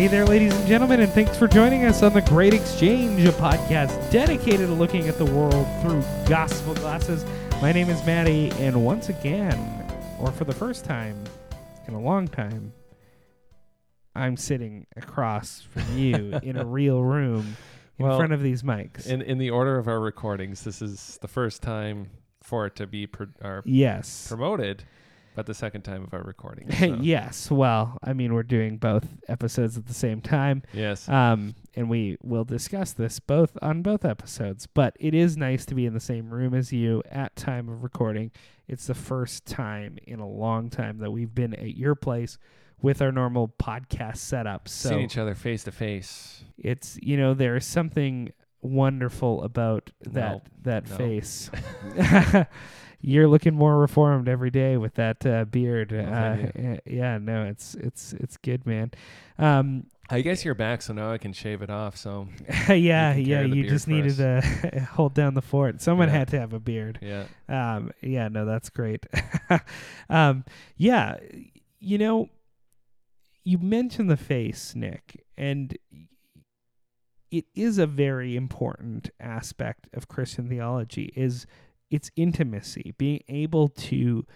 Hey 0.00 0.06
there, 0.06 0.24
ladies 0.24 0.56
and 0.56 0.66
gentlemen, 0.66 1.00
and 1.00 1.12
thanks 1.12 1.36
for 1.36 1.46
joining 1.46 1.84
us 1.84 2.02
on 2.02 2.14
The 2.14 2.22
Great 2.22 2.54
Exchange, 2.54 3.22
a 3.26 3.32
podcast 3.32 4.10
dedicated 4.10 4.68
to 4.68 4.72
looking 4.72 5.08
at 5.08 5.18
the 5.18 5.26
world 5.26 5.66
through 5.82 6.02
gospel 6.26 6.72
glasses. 6.76 7.22
My 7.60 7.70
name 7.70 7.90
is 7.90 8.02
Matty, 8.06 8.50
and 8.52 8.82
once 8.82 9.10
again, 9.10 9.58
or 10.18 10.32
for 10.32 10.44
the 10.44 10.54
first 10.54 10.86
time 10.86 11.22
in 11.86 11.92
a 11.92 12.00
long 12.00 12.26
time, 12.28 12.72
I'm 14.14 14.38
sitting 14.38 14.86
across 14.96 15.60
from 15.60 15.84
you 15.94 16.40
in 16.42 16.56
a 16.56 16.64
real 16.64 17.02
room 17.02 17.54
in 17.98 18.06
Well, 18.06 18.16
front 18.16 18.32
of 18.32 18.40
these 18.40 18.62
mics. 18.62 19.06
In 19.06 19.20
in 19.20 19.36
the 19.36 19.50
order 19.50 19.76
of 19.78 19.86
our 19.86 20.00
recordings, 20.00 20.64
this 20.64 20.80
is 20.80 21.18
the 21.20 21.28
first 21.28 21.60
time 21.60 22.08
for 22.42 22.64
it 22.64 22.74
to 22.76 22.86
be 22.86 23.06
pro- 23.06 23.60
yes. 23.66 24.28
promoted, 24.28 24.82
but 25.40 25.46
the 25.46 25.54
second 25.54 25.82
time 25.82 26.02
of 26.04 26.12
our 26.12 26.22
recording. 26.22 26.70
so- 26.78 26.98
yes. 27.00 27.50
Well, 27.50 27.96
I 28.04 28.12
mean, 28.12 28.34
we're 28.34 28.42
doing 28.42 28.76
both 28.76 29.06
episodes 29.26 29.78
at 29.78 29.86
the 29.86 29.94
same 29.94 30.20
time. 30.20 30.62
Yes. 30.74 31.08
Um, 31.08 31.54
and 31.74 31.88
we 31.88 32.18
will 32.22 32.44
discuss 32.44 32.92
this 32.92 33.20
both 33.20 33.56
on 33.62 33.80
both 33.82 34.04
episodes. 34.04 34.66
But 34.66 34.96
it 35.00 35.14
is 35.14 35.36
nice 35.38 35.64
to 35.66 35.74
be 35.74 35.86
in 35.86 35.94
the 35.94 36.00
same 36.00 36.28
room 36.28 36.52
as 36.52 36.72
you 36.72 37.02
at 37.10 37.34
time 37.36 37.68
of 37.70 37.82
recording. 37.82 38.32
It's 38.68 38.86
the 38.86 38.94
first 38.94 39.46
time 39.46 39.96
in 40.06 40.20
a 40.20 40.28
long 40.28 40.68
time 40.68 40.98
that 40.98 41.10
we've 41.10 41.34
been 41.34 41.54
at 41.54 41.76
your 41.76 41.94
place 41.94 42.36
with 42.82 43.00
our 43.00 43.10
normal 43.12 43.48
podcast 43.48 44.18
setup. 44.18 44.68
So 44.68 44.90
Seeing 44.90 45.00
each 45.02 45.16
other 45.18 45.34
face 45.34 45.64
to 45.64 45.72
face. 45.72 46.44
it's 46.58 46.98
you 47.02 47.16
know 47.16 47.32
there 47.34 47.56
is 47.56 47.64
something 47.64 48.32
wonderful 48.62 49.42
about 49.42 49.90
that 50.02 50.12
No. 50.12 50.42
that 50.62 50.90
No. 50.90 50.96
face. 50.96 51.50
You're 53.02 53.28
looking 53.28 53.54
more 53.54 53.78
reformed 53.78 54.28
every 54.28 54.50
day 54.50 54.76
with 54.76 54.94
that 54.94 55.24
uh, 55.24 55.44
beard. 55.46 55.92
Uh, 55.92 56.48
eh, 56.54 56.76
yeah, 56.84 57.18
no, 57.18 57.44
it's 57.46 57.74
it's 57.74 58.12
it's 58.14 58.36
good, 58.36 58.66
man. 58.66 58.90
Um, 59.38 59.86
I 60.12 60.22
guess 60.22 60.44
you're 60.44 60.54
back, 60.56 60.82
so 60.82 60.92
now 60.92 61.12
I 61.12 61.18
can 61.18 61.32
shave 61.32 61.62
it 61.62 61.70
off. 61.70 61.96
So 61.96 62.28
yeah, 62.68 62.74
You 62.74 62.74
yeah, 62.74 63.14
can 63.14 63.24
carry 63.24 63.50
the 63.50 63.56
you 63.56 63.68
just 63.68 63.88
needed 63.88 64.16
to 64.16 64.86
hold 64.92 65.14
down 65.14 65.34
the 65.34 65.40
fort. 65.42 65.80
Someone 65.80 66.08
Yeah. 66.08 66.18
had 66.18 66.28
to 66.28 66.40
have 66.40 66.52
a 66.52 66.60
beard. 66.60 66.98
yeah, 67.00 67.24
Um, 67.48 67.92
yeah, 68.02 68.28
no, 68.28 68.44
that's 68.44 68.68
great. 68.70 69.06
um, 70.10 70.44
yeah, 70.76 71.16
you 71.78 71.96
know, 71.96 72.28
you 73.44 73.56
mentioned 73.58 74.10
the 74.10 74.16
face, 74.16 74.74
Nik, 74.74 75.24
and 75.38 75.76
it 77.30 77.44
is 77.54 77.78
a 77.78 77.86
very 77.86 78.34
important 78.36 79.10
aspect 79.20 79.88
of 79.94 80.08
Christian 80.08 80.48
theology 80.48 81.12
is 81.14 81.46
its 81.90 82.10
intimacy, 82.16 82.94
being 82.98 83.22
able 83.28 83.68
to 83.68 84.26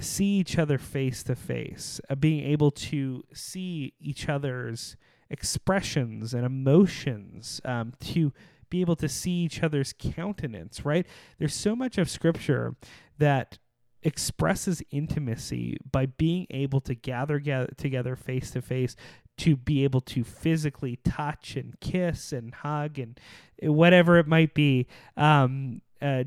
see 0.00 0.38
each 0.38 0.58
other 0.58 0.78
face 0.78 1.22
to 1.24 1.34
face, 1.34 2.00
uh, 2.08 2.14
being 2.14 2.44
able 2.44 2.70
to 2.70 3.22
see 3.32 3.94
each 4.00 4.28
other's 4.28 4.96
expressions 5.30 6.34
and 6.34 6.44
emotions, 6.44 7.60
um, 7.64 7.92
to 8.00 8.32
be 8.70 8.80
able 8.80 8.96
to 8.96 9.08
see 9.08 9.32
each 9.32 9.62
other's 9.62 9.92
countenance, 9.92 10.84
right? 10.84 11.06
There's 11.38 11.54
so 11.54 11.76
much 11.76 11.98
of 11.98 12.08
scripture 12.08 12.74
that 13.18 13.58
expresses 14.02 14.82
intimacy 14.90 15.76
by 15.90 16.06
being 16.06 16.46
able 16.50 16.80
to 16.80 16.94
gather, 16.94 17.38
gather 17.38 17.72
together 17.76 18.16
face 18.16 18.50
to 18.52 18.62
face 18.62 18.96
to 19.38 19.56
be 19.56 19.84
able 19.84 20.00
to 20.00 20.24
physically 20.24 20.98
touch 21.04 21.56
and 21.56 21.78
kiss 21.80 22.32
and 22.32 22.54
hug 22.54 22.98
and 22.98 23.18
whatever 23.62 24.18
it 24.18 24.26
might 24.26 24.54
be 24.54 24.86
um, 25.16 25.80
uh, 26.00 26.24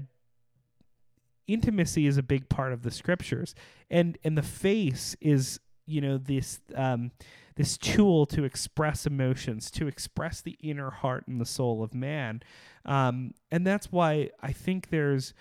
intimacy 1.47 2.07
is 2.07 2.17
a 2.17 2.23
big 2.23 2.50
part 2.50 2.73
of 2.73 2.83
the 2.83 2.91
scriptures 2.91 3.56
and 3.89 4.17
and 4.23 4.38
the 4.38 4.44
face 4.44 5.16
is 5.22 5.59
you 5.85 6.01
know 6.01 6.17
this 6.17 6.59
um, 6.75 7.11
this 7.56 7.78
tool 7.78 8.25
to 8.25 8.44
express 8.44 9.06
emotions 9.06 9.72
to 9.72 9.88
express 9.88 10.41
the 10.41 10.57
inner 10.61 10.89
heart 10.89 11.25
and 11.28 11.39
the 11.39 11.45
soul 11.45 11.83
of 11.83 11.94
man 11.94 12.41
um, 12.85 13.33
and 13.51 13.66
that's 13.66 13.91
why 13.91 14.29
i 14.41 14.51
think 14.51 14.89
there's 14.89 15.33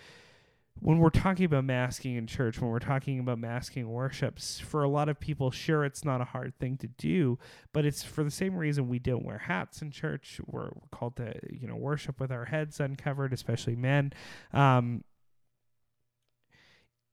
when 0.81 0.99
we're 0.99 1.11
talking 1.11 1.45
about 1.45 1.65
masking 1.65 2.17
in 2.17 2.27
church, 2.27 2.61
when 2.61 2.71
we're 2.71 2.79
talking 2.79 3.19
about 3.19 3.39
masking 3.39 3.89
worships, 3.89 4.59
for 4.59 4.83
a 4.83 4.89
lot 4.89 5.09
of 5.09 5.21
people, 5.21 5.51
sure, 5.51 5.85
it's 5.85 6.05
not 6.05 6.21
a 6.21 6.25
hard 6.25 6.59
thing 6.59 6.77
to 6.79 6.89
do, 6.89 7.39
but 7.73 7.85
it's 7.85 8.03
for 8.03 8.25
the 8.25 8.31
same 8.31 8.57
reason 8.57 8.89
we 8.89 8.99
don't 8.99 9.25
wear 9.25 9.39
hats 9.39 9.83
in 9.83 9.91
church. 9.91 10.41
We're, 10.47 10.71
called 10.91 11.17
to, 11.17 11.35
you 11.49 11.69
know, 11.69 11.77
worship 11.77 12.21
with 12.21 12.33
our 12.33 12.47
heads 12.47 12.81
uncovered, 12.81 13.33
especially 13.33 13.77
men. 13.77 14.13
Um, 14.53 15.05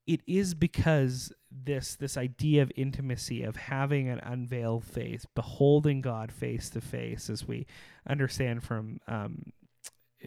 it 0.08 0.22
is 0.28 0.54
because 0.54 1.32
this 1.52 1.96
this 1.96 2.18
idea 2.18 2.62
of 2.62 2.72
intimacy 2.76 3.44
of 3.44 3.56
having 3.56 4.10
an 4.10 4.20
unveiled 4.20 4.86
face, 4.86 5.26
beholding 5.36 6.02
God 6.02 6.32
face 6.32 6.70
to 6.72 6.82
face, 6.82 7.30
as 7.30 7.48
we 7.48 7.66
understand 8.08 8.64
from 8.64 9.00
um, 9.08 9.52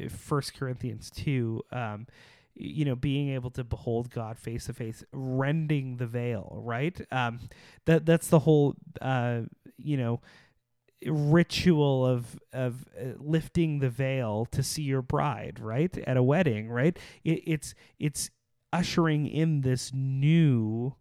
First 0.09 0.55
Corinthians 0.55 1.11
two. 1.11 1.63
Um, 1.73 2.07
you 2.57 2.85
know 2.85 2.95
being 2.95 3.31
able 3.31 3.51
to 3.51 3.65
behold 3.65 4.11
god 4.11 4.39
face 4.39 4.67
to 4.67 4.73
face 4.73 5.03
rending 5.13 5.97
the 5.97 6.07
veil 6.07 6.57
right 6.63 7.01
um 7.11 7.41
that 7.85 8.07
that's 8.07 8.29
the 8.29 8.39
whole 8.39 8.77
uh 9.03 9.41
you 9.77 9.97
know 9.97 10.21
ritual 11.07 12.07
of 12.07 12.39
of 12.53 12.87
uh, 12.99 13.07
lifting 13.19 13.81
the 13.81 13.91
veil 13.91 14.47
to 14.47 14.63
see 14.63 14.83
your 14.83 15.03
bride 15.03 15.59
right 15.61 15.99
at 16.07 16.17
a 16.17 16.23
wedding 16.23 16.69
right 16.69 16.99
it, 17.25 17.43
it's 17.45 17.75
it's 17.99 18.31
ushering 18.75 19.27
in 19.27 19.61
this 19.61 19.93
new 19.95 20.95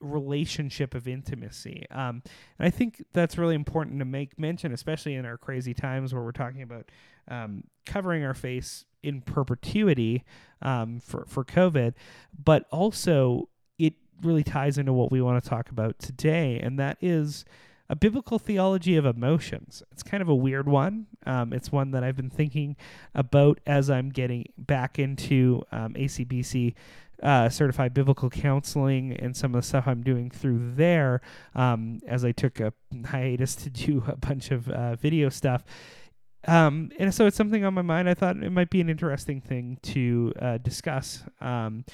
relationship 0.00 0.94
of 0.94 1.08
intimacy. 1.08 1.84
Um 1.90 2.22
and 2.58 2.66
i 2.66 2.70
think 2.70 3.04
that's 3.12 3.36
really 3.36 3.56
important 3.56 3.98
to 3.98 4.04
make 4.04 4.38
mention 4.38 4.72
especially 4.72 5.14
in 5.16 5.26
our 5.26 5.36
crazy 5.36 5.74
times 5.74 6.14
where 6.14 6.22
we're 6.22 6.30
talking 6.30 6.62
about 6.62 6.88
um, 7.28 7.64
covering 7.86 8.24
our 8.24 8.34
face 8.34 8.84
in 9.02 9.20
perpetuity 9.20 10.24
um, 10.62 11.00
for 11.00 11.24
for 11.28 11.44
COVID, 11.44 11.94
but 12.42 12.66
also 12.70 13.48
it 13.78 13.94
really 14.22 14.42
ties 14.42 14.78
into 14.78 14.92
what 14.92 15.12
we 15.12 15.22
want 15.22 15.42
to 15.42 15.48
talk 15.48 15.70
about 15.70 15.98
today, 15.98 16.58
and 16.62 16.78
that 16.78 16.98
is 17.00 17.44
a 17.88 17.96
biblical 17.96 18.38
theology 18.38 18.96
of 18.96 19.06
emotions. 19.06 19.82
It's 19.92 20.02
kind 20.02 20.22
of 20.22 20.28
a 20.28 20.34
weird 20.34 20.68
one. 20.68 21.06
Um, 21.26 21.52
it's 21.52 21.72
one 21.72 21.90
that 21.92 22.04
I've 22.04 22.16
been 22.16 22.30
thinking 22.30 22.76
about 23.14 23.60
as 23.66 23.90
I'm 23.90 24.10
getting 24.10 24.46
back 24.56 24.98
into 24.98 25.62
um, 25.72 25.94
ACBC. 25.94 26.74
Uh, 27.20 27.48
certified 27.48 27.92
biblical 27.92 28.30
counseling 28.30 29.12
and 29.12 29.36
some 29.36 29.52
of 29.52 29.60
the 29.60 29.66
stuff 29.66 29.88
I'm 29.88 30.04
doing 30.04 30.30
through 30.30 30.74
there 30.76 31.20
um, 31.56 31.98
as 32.06 32.24
I 32.24 32.30
took 32.30 32.60
a 32.60 32.72
hiatus 33.06 33.56
to 33.56 33.70
do 33.70 34.04
a 34.06 34.14
bunch 34.14 34.52
of 34.52 34.68
uh, 34.68 34.94
video 34.94 35.28
stuff 35.28 35.64
um, 36.46 36.90
and 36.98 37.12
so 37.14 37.26
it's 37.26 37.36
something 37.36 37.64
on 37.64 37.74
my 37.74 37.82
mind. 37.82 38.08
I 38.08 38.14
thought 38.14 38.36
it 38.36 38.50
might 38.50 38.70
be 38.70 38.80
an 38.80 38.88
interesting 38.88 39.40
thing 39.40 39.78
to 39.82 40.32
uh, 40.40 40.58
discuss. 40.58 41.24
Um, 41.40 41.84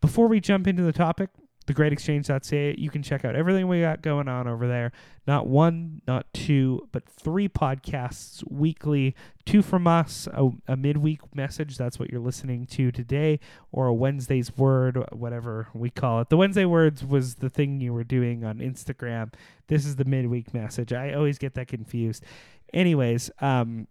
before 0.00 0.28
we 0.28 0.40
jump 0.40 0.66
into 0.66 0.82
the 0.82 0.92
topic, 0.92 1.30
thegreatexchange.ca, 1.72 2.74
you 2.78 2.90
can 2.90 3.02
check 3.02 3.24
out 3.24 3.36
everything 3.36 3.68
we 3.68 3.80
got 3.80 4.02
going 4.02 4.28
on 4.28 4.48
over 4.48 4.66
there. 4.66 4.92
Not 5.26 5.46
one, 5.46 6.02
not 6.06 6.26
two, 6.32 6.88
but 6.92 7.08
three 7.08 7.48
podcasts 7.48 8.42
weekly. 8.50 9.14
Two 9.44 9.62
from 9.62 9.86
us, 9.86 10.28
a, 10.32 10.50
a 10.68 10.76
midweek 10.76 11.20
message. 11.34 11.76
That's 11.76 11.98
what 11.98 12.10
you're 12.10 12.20
listening 12.20 12.66
to 12.66 12.90
today, 12.90 13.40
or 13.72 13.86
a 13.86 13.94
Wednesday's 13.94 14.56
word, 14.56 14.98
whatever 15.12 15.68
we 15.74 15.90
call 15.90 16.20
it. 16.20 16.28
The 16.28 16.36
Wednesday 16.36 16.64
words 16.64 17.04
was 17.04 17.36
the 17.36 17.50
thing 17.50 17.80
you 17.80 17.92
were 17.92 18.04
doing 18.04 18.44
on 18.44 18.58
Instagram. 18.58 19.32
This 19.68 19.86
is 19.86 19.96
the 19.96 20.04
midweek 20.04 20.52
message. 20.52 20.92
I 20.92 21.12
always 21.12 21.38
get 21.38 21.54
that 21.54 21.68
confused 21.68 22.24
anyways 22.72 23.30
um 23.40 23.88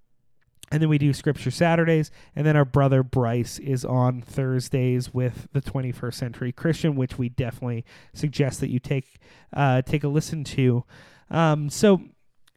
and 0.72 0.82
then 0.82 0.90
we 0.90 0.98
do 0.98 1.14
scripture 1.14 1.52
saturdays 1.52 2.12
and 2.36 2.46
then 2.46 2.56
our 2.56 2.66
brother 2.66 3.02
bryce 3.02 3.58
is 3.60 3.84
on 3.84 4.22
thursdays 4.22 5.14
with 5.14 5.48
the 5.52 5.62
21st 5.62 6.14
century 6.14 6.52
christian 6.52 6.96
which 6.96 7.18
we 7.18 7.30
definitely 7.30 7.84
suggest 8.14 8.60
that 8.60 8.70
you 8.70 8.80
take 8.80 9.20
uh 9.54 9.82
take 9.82 10.04
a 10.04 10.08
listen 10.08 10.44
to. 10.44 10.84
Um 11.30 11.70
so 11.70 12.02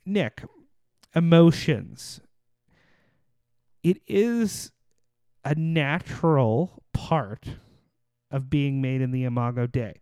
Nik 0.04 0.42
emotions. 1.14 2.20
It 3.82 4.00
is 4.06 4.72
a 5.44 5.54
natural 5.54 6.82
part 6.92 7.46
of 8.30 8.48
being 8.48 8.80
made 8.80 9.00
in 9.00 9.10
the 9.10 9.24
imago 9.24 9.66
dei. 9.66 10.00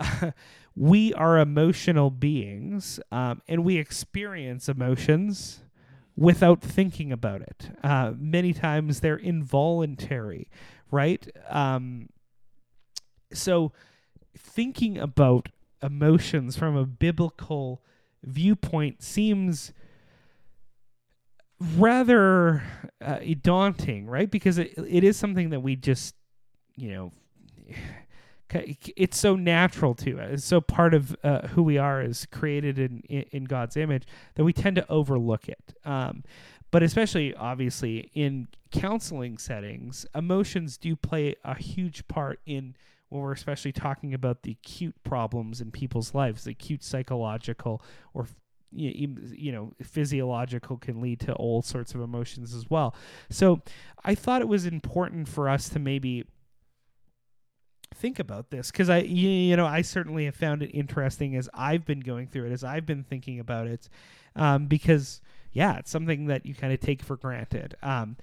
We 0.74 1.12
are 1.12 1.38
emotional 1.38 2.08
beings 2.08 2.98
um, 3.10 3.42
and 3.46 3.62
we 3.62 3.76
experience 3.76 4.70
emotions 4.70 5.60
without 6.16 6.60
thinking 6.60 7.12
about 7.12 7.42
it. 7.42 7.70
Uh, 7.82 8.12
many 8.16 8.52
times 8.52 9.00
they're 9.00 9.16
involuntary, 9.16 10.48
right? 10.90 11.26
Um, 11.48 12.08
so 13.32 13.72
thinking 14.36 14.98
about 14.98 15.48
emotions 15.82 16.56
from 16.56 16.76
a 16.76 16.84
biblical 16.84 17.82
viewpoint 18.22 19.02
seems 19.02 19.72
rather 21.76 22.62
uh, 23.00 23.18
daunting, 23.40 24.06
right? 24.06 24.30
Because 24.30 24.58
it, 24.58 24.72
it 24.76 25.04
is 25.04 25.16
something 25.16 25.50
that 25.50 25.60
we 25.60 25.76
just, 25.76 26.14
you 26.76 26.92
know, 26.92 27.12
It's 28.54 29.18
so 29.18 29.36
natural 29.36 29.94
to 29.96 30.20
us. 30.20 30.30
It's 30.32 30.44
so 30.44 30.60
part 30.60 30.94
of 30.94 31.16
uh, 31.22 31.48
who 31.48 31.62
we 31.62 31.78
are 31.78 32.00
as 32.00 32.26
created 32.26 32.78
in, 32.78 33.02
in 33.08 33.24
in 33.30 33.44
God's 33.44 33.76
image 33.76 34.04
that 34.34 34.44
we 34.44 34.52
tend 34.52 34.76
to 34.76 34.88
overlook 34.90 35.48
it. 35.48 35.74
Um, 35.84 36.24
but 36.70 36.82
especially 36.82 37.34
obviously 37.34 38.10
in 38.14 38.48
counseling 38.70 39.38
settings, 39.38 40.06
emotions 40.14 40.78
do 40.78 40.96
play 40.96 41.36
a 41.44 41.54
huge 41.54 42.08
part 42.08 42.40
in 42.46 42.74
when 43.10 43.20
we're 43.20 43.32
especially 43.32 43.72
talking 43.72 44.14
about 44.14 44.42
the 44.42 44.52
acute 44.52 44.94
problems 45.04 45.60
in 45.60 45.70
people's 45.70 46.14
lives, 46.14 46.44
the 46.44 46.52
acute 46.52 46.82
psychological 46.82 47.82
or 48.14 48.26
you 48.74 49.52
know 49.52 49.74
physiological 49.82 50.78
can 50.78 51.02
lead 51.02 51.20
to 51.20 51.34
all 51.34 51.60
sorts 51.60 51.94
of 51.94 52.00
emotions 52.00 52.54
as 52.54 52.70
well. 52.70 52.94
So 53.28 53.60
I 54.02 54.14
thought 54.14 54.40
it 54.40 54.48
was 54.48 54.64
important 54.64 55.28
for 55.28 55.48
us 55.48 55.68
to 55.70 55.78
maybe 55.78 56.24
think 57.94 58.18
about 58.18 58.50
this 58.50 58.70
because 58.70 58.90
I 58.90 58.98
you, 58.98 59.28
you 59.28 59.56
know 59.56 59.66
I 59.66 59.82
certainly 59.82 60.24
have 60.26 60.34
found 60.34 60.62
it 60.62 60.70
interesting 60.70 61.36
as 61.36 61.48
I've 61.54 61.84
been 61.84 62.00
going 62.00 62.26
through 62.26 62.46
it 62.46 62.52
as 62.52 62.64
I've 62.64 62.86
been 62.86 63.04
thinking 63.04 63.40
about 63.40 63.66
it 63.66 63.88
um, 64.36 64.66
because 64.66 65.20
yeah 65.52 65.78
it's 65.78 65.90
something 65.90 66.26
that 66.26 66.46
you 66.46 66.54
kind 66.54 66.72
of 66.72 66.80
take 66.80 67.02
for 67.02 67.16
granted. 67.16 67.76
Um, 67.82 68.16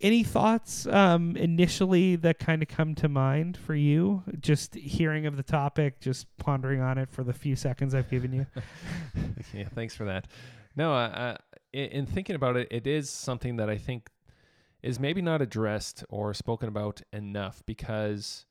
any 0.00 0.22
thoughts 0.22 0.86
um, 0.86 1.36
initially 1.36 2.16
that 2.16 2.38
kind 2.38 2.62
of 2.62 2.68
come 2.68 2.94
to 2.96 3.08
mind 3.08 3.56
for 3.58 3.74
you? 3.74 4.22
Just 4.40 4.74
hearing 4.74 5.26
of 5.26 5.36
the 5.36 5.42
topic, 5.42 6.00
just 6.00 6.26
pondering 6.38 6.80
on 6.80 6.96
it 6.96 7.10
for 7.10 7.22
the 7.22 7.34
few 7.34 7.54
seconds 7.54 7.94
I've 7.94 8.08
given 8.08 8.32
you. 8.32 8.46
yeah, 9.54 9.68
thanks 9.74 9.94
for 9.94 10.04
that. 10.06 10.26
No, 10.74 10.92
I, 10.92 11.36
in, 11.72 11.86
in 11.90 12.06
thinking 12.06 12.36
about 12.36 12.56
it, 12.56 12.68
it 12.70 12.86
is 12.86 13.10
something 13.10 13.56
that 13.56 13.68
I 13.68 13.76
think 13.76 14.08
is 14.82 14.98
maybe 14.98 15.22
not 15.22 15.42
addressed 15.42 16.04
or 16.08 16.34
spoken 16.34 16.68
about 16.68 17.02
enough 17.12 17.62
because, 17.66 18.46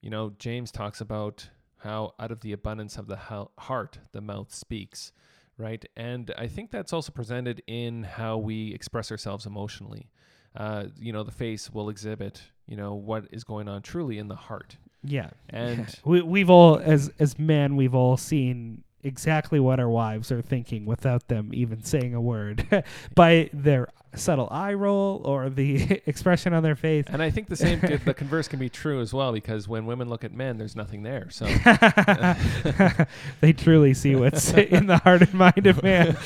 you 0.00 0.10
know, 0.10 0.32
James 0.38 0.70
talks 0.70 1.00
about 1.00 1.48
how 1.78 2.14
out 2.18 2.30
of 2.30 2.40
the 2.40 2.52
abundance 2.52 2.96
of 2.96 3.06
the 3.06 3.16
heart 3.58 3.98
the 4.12 4.20
mouth 4.20 4.54
speaks, 4.54 5.12
right? 5.58 5.84
And 5.96 6.32
I 6.38 6.46
think 6.46 6.70
that's 6.70 6.92
also 6.92 7.12
presented 7.12 7.62
in 7.66 8.02
how 8.04 8.38
we 8.38 8.72
express 8.72 9.10
ourselves 9.10 9.46
emotionally. 9.46 10.10
Uh, 10.56 10.84
you 10.98 11.12
know, 11.12 11.24
the 11.24 11.32
face 11.32 11.70
will 11.70 11.88
exhibit, 11.88 12.40
you 12.66 12.76
know, 12.76 12.94
what 12.94 13.26
is 13.32 13.44
going 13.44 13.68
on 13.68 13.82
truly 13.82 14.18
in 14.18 14.28
the 14.28 14.36
heart. 14.36 14.76
Yeah, 15.02 15.30
And 15.50 15.94
we 16.04 16.22
we've 16.22 16.48
all 16.48 16.78
as 16.78 17.10
as 17.18 17.38
men 17.38 17.76
we've 17.76 17.94
all 17.94 18.16
seen 18.16 18.84
exactly 19.02 19.60
what 19.60 19.78
our 19.78 19.90
wives 19.90 20.32
are 20.32 20.40
thinking 20.40 20.86
without 20.86 21.28
them 21.28 21.50
even 21.52 21.84
saying 21.84 22.14
a 22.14 22.20
word 22.20 22.84
by 23.14 23.50
their 23.52 23.86
subtle 24.16 24.48
eye 24.50 24.74
roll 24.74 25.22
or 25.24 25.50
the 25.50 26.00
expression 26.06 26.52
on 26.52 26.62
their 26.62 26.76
face. 26.76 27.04
And 27.08 27.22
I 27.22 27.30
think 27.30 27.48
the 27.48 27.56
same, 27.56 27.80
the 27.80 28.14
converse 28.16 28.48
can 28.48 28.58
be 28.58 28.68
true 28.68 29.00
as 29.00 29.12
well 29.12 29.32
because 29.32 29.68
when 29.68 29.86
women 29.86 30.08
look 30.08 30.24
at 30.24 30.32
men, 30.32 30.58
there's 30.58 30.76
nothing 30.76 31.02
there. 31.02 31.28
So, 31.30 31.46
they 33.40 33.52
truly 33.52 33.94
see 33.94 34.16
what's 34.16 34.52
in 34.52 34.86
the 34.86 34.98
heart 34.98 35.22
and 35.22 35.34
mind 35.34 35.66
of 35.66 35.82
man. 35.82 36.16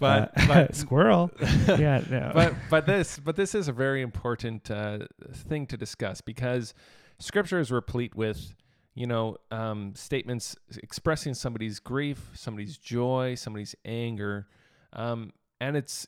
but 0.00 0.32
Uh, 0.36 0.46
but 0.46 0.74
squirrel. 0.74 1.30
Yeah, 1.66 2.02
no. 2.08 2.30
but 2.34 2.54
but 2.70 2.86
this 2.86 3.18
but 3.18 3.36
this 3.36 3.54
is 3.54 3.68
a 3.68 3.72
very 3.72 4.02
important 4.02 4.70
uh, 4.70 5.00
thing 5.32 5.66
to 5.66 5.76
discuss 5.76 6.20
because 6.20 6.74
Scripture 7.18 7.58
is 7.60 7.70
replete 7.70 8.14
with 8.14 8.54
you 8.94 9.06
know 9.06 9.36
um, 9.50 9.94
statements 9.94 10.56
expressing 10.82 11.34
somebody's 11.34 11.80
grief, 11.80 12.30
somebody's 12.34 12.76
joy, 12.76 13.34
somebody's 13.34 13.74
anger, 13.84 14.46
um, 14.92 15.32
and 15.60 15.76
it's 15.76 16.06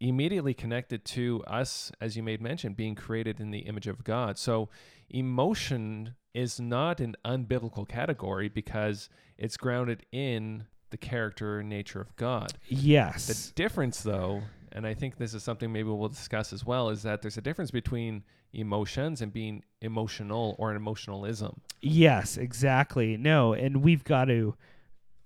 immediately 0.00 0.54
connected 0.54 1.04
to 1.04 1.42
us, 1.46 1.92
as 2.00 2.16
you 2.16 2.22
made 2.22 2.40
mention, 2.40 2.74
being 2.74 2.94
created 2.94 3.40
in 3.40 3.50
the 3.50 3.60
image 3.60 3.86
of 3.86 4.04
God. 4.04 4.38
So 4.38 4.68
emotion 5.08 6.14
is 6.34 6.60
not 6.60 7.00
an 7.00 7.14
unbiblical 7.24 7.88
category 7.88 8.48
because 8.48 9.08
it's 9.38 9.56
grounded 9.56 10.04
in 10.12 10.66
the 10.90 10.96
character 10.96 11.60
and 11.60 11.68
nature 11.68 12.00
of 12.00 12.14
God. 12.16 12.52
Yes. 12.68 13.26
The 13.26 13.52
difference, 13.54 14.02
though, 14.02 14.42
and 14.72 14.86
I 14.86 14.94
think 14.94 15.16
this 15.16 15.34
is 15.34 15.42
something 15.42 15.72
maybe 15.72 15.88
we'll 15.88 16.08
discuss 16.08 16.52
as 16.52 16.64
well, 16.64 16.90
is 16.90 17.02
that 17.02 17.22
there's 17.22 17.38
a 17.38 17.40
difference 17.40 17.70
between 17.70 18.24
emotions 18.52 19.22
and 19.22 19.32
being 19.32 19.62
emotional 19.80 20.56
or 20.58 20.70
an 20.70 20.76
emotionalism. 20.76 21.60
Yes, 21.80 22.36
exactly. 22.36 23.16
No, 23.16 23.52
and 23.52 23.82
we've 23.82 24.04
got 24.04 24.26
to, 24.26 24.56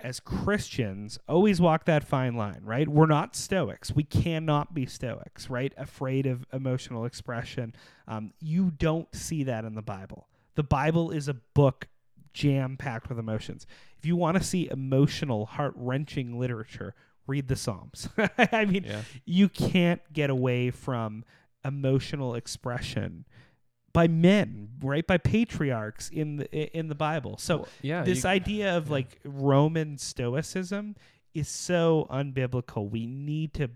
as 0.01 0.21
Christians, 0.21 1.19
always 1.29 1.61
walk 1.61 1.85
that 1.87 2.05
fine 2.05 2.37
line, 2.37 2.61
right? 2.65 2.89
We're 2.89 3.07
not 3.07 3.35
Stoics. 3.35 3.93
We 3.95 4.05
cannot 4.05 4.75
be 4.75 4.87
Stoics, 4.87 5.51
right? 5.51 5.73
Afraid 5.77 6.27
of 6.27 6.47
emotional 6.53 7.05
expression. 7.05 7.75
Um, 8.07 8.33
you 8.41 8.71
don't 8.71 9.13
see 9.15 9.43
that 9.45 9.65
in 9.65 9.75
the 9.75 9.83
Bible. 9.83 10.29
The 10.55 10.63
Bible 10.63 11.11
is 11.11 11.29
a 11.29 11.35
book 11.35 11.89
jam 12.33 12.77
packed 12.77 13.09
with 13.09 13.19
emotions. 13.19 13.67
If 13.99 14.07
you 14.07 14.15
want 14.17 14.37
to 14.37 14.43
see 14.43 14.69
emotional, 14.71 15.47
heart 15.47 15.73
wrenching 15.77 16.39
literature, 16.39 16.95
read 17.27 17.49
the 17.49 17.57
Psalms. 17.57 18.09
I 18.39 18.65
mean, 18.65 18.85
Yeah. 18.85 19.03
you 19.25 19.49
can't 19.49 20.01
get 20.13 20.31
away 20.31 20.71
from 20.71 21.25
emotional 21.65 22.35
expression 22.37 23.25
by 23.93 24.07
men, 24.09 24.69
right? 24.83 25.07
By 25.07 25.19
patriarchs 25.19 26.09
in 26.11 26.37
the 26.37 26.77
in 26.79 26.89
the 26.89 26.95
Bible. 26.95 27.37
So 27.39 27.57
Well, 27.59 27.69
yeah. 27.83 28.03
this 28.05 28.25
you- 28.25 28.31
idea 28.31 28.77
of 28.77 28.87
yeah. 28.87 28.93
like 28.93 29.19
Roman 29.25 29.99
stoicism 29.99 30.97
is 31.35 31.49
so 31.49 32.07
unbiblical. 32.11 32.89
We 32.91 33.07
need 33.07 33.55
to 33.55 33.71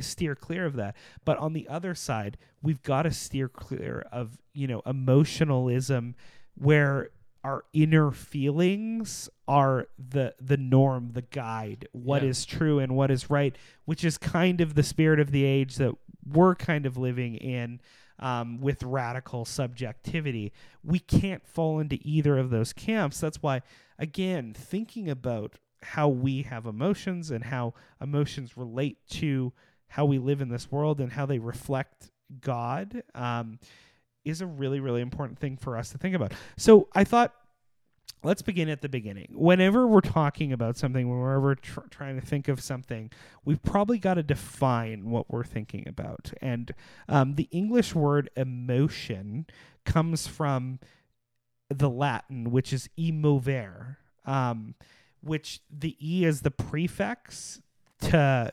steer 0.00 0.34
clear 0.34 0.66
of 0.66 0.74
that. 0.74 0.96
But 1.24 1.38
on 1.38 1.52
the 1.52 1.68
other 1.68 1.94
side, 1.94 2.36
we've 2.62 2.82
got 2.82 3.02
to 3.02 3.10
steer 3.12 3.48
clear 3.48 4.04
of, 4.10 4.38
you 4.52 4.66
know, 4.66 4.82
emotionalism 4.86 6.14
where 6.56 7.10
our 7.42 7.64
inner 7.72 8.10
feelings 8.10 9.28
are 9.46 9.86
the 9.98 10.34
the 10.40 10.56
norm, 10.56 11.10
the 11.12 11.22
guide, 11.22 11.86
what 11.92 12.22
Yeah. 12.22 12.28
is 12.30 12.44
true 12.46 12.78
and 12.78 12.96
what 12.96 13.10
is 13.10 13.28
right, 13.30 13.56
which 13.84 14.04
is 14.04 14.16
kind 14.18 14.60
of 14.60 14.74
the 14.74 14.82
spirit 14.82 15.20
of 15.20 15.30
the 15.30 15.44
age 15.44 15.76
that 15.76 15.94
we're 16.26 16.54
kind 16.54 16.86
of 16.86 16.96
living 16.96 17.34
in 17.36 17.80
um, 18.18 18.60
with 18.60 18.82
radical 18.82 19.44
subjectivity. 19.44 20.52
We 20.82 20.98
can't 20.98 21.46
fall 21.46 21.80
into 21.80 21.98
either 22.02 22.38
of 22.38 22.50
those 22.50 22.72
camps. 22.72 23.20
That's 23.20 23.42
why, 23.42 23.62
again, 23.98 24.54
thinking 24.54 25.08
about 25.10 25.56
how 25.82 26.08
we 26.08 26.42
have 26.42 26.66
emotions 26.66 27.30
and 27.30 27.44
how 27.44 27.74
emotions 28.00 28.56
relate 28.56 28.98
to 29.10 29.52
how 29.88 30.04
we 30.04 30.18
live 30.18 30.40
in 30.40 30.48
this 30.48 30.70
world 30.70 31.00
and 31.00 31.12
how 31.12 31.26
they 31.26 31.38
reflect 31.38 32.10
God 32.40 33.02
um, 33.14 33.58
is 34.24 34.40
a 34.40 34.46
really, 34.46 34.80
really 34.80 35.02
important 35.02 35.38
thing 35.38 35.56
for 35.56 35.76
us 35.76 35.90
to 35.90 35.98
think 35.98 36.14
about. 36.14 36.32
So 36.56 36.88
I 36.94 37.04
thought. 37.04 37.34
Let's 38.24 38.40
begin 38.40 38.70
at 38.70 38.80
the 38.80 38.88
beginning. 38.88 39.28
Whenever 39.32 39.86
we're 39.86 40.00
talking 40.00 40.50
about 40.50 40.78
something, 40.78 41.10
whenever 41.10 41.40
we're 41.40 41.54
tr- 41.56 41.80
trying 41.90 42.18
to 42.18 42.24
think 42.24 42.48
of 42.48 42.58
something, 42.62 43.10
we've 43.44 43.62
probably 43.62 43.98
got 43.98 44.14
to 44.14 44.22
define 44.22 45.10
what 45.10 45.30
we're 45.30 45.44
thinking 45.44 45.86
about. 45.86 46.32
And 46.40 46.74
um, 47.06 47.34
the 47.34 47.48
English 47.50 47.94
word 47.94 48.30
emotion 48.34 49.46
comes 49.84 50.26
from 50.26 50.80
the 51.68 51.90
Latin, 51.90 52.50
which 52.50 52.72
is 52.72 52.88
emovere, 52.98 53.96
um, 54.24 54.74
which 55.20 55.60
the 55.70 55.94
E 56.00 56.24
is 56.24 56.40
the 56.40 56.50
prefix 56.50 57.60
to 58.00 58.52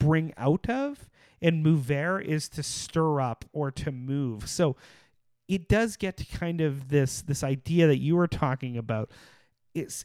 bring 0.00 0.34
out 0.36 0.68
of, 0.68 1.08
and 1.40 1.64
movere 1.64 2.20
is 2.20 2.48
to 2.48 2.64
stir 2.64 3.20
up 3.20 3.44
or 3.52 3.70
to 3.70 3.92
move. 3.92 4.48
So 4.48 4.74
it 5.48 5.68
does 5.68 5.96
get 5.96 6.16
to 6.18 6.24
kind 6.24 6.60
of 6.60 6.88
this 6.88 7.22
this 7.22 7.42
idea 7.42 7.86
that 7.86 7.98
you 7.98 8.16
were 8.16 8.28
talking 8.28 8.76
about. 8.76 9.10
It's 9.74 10.04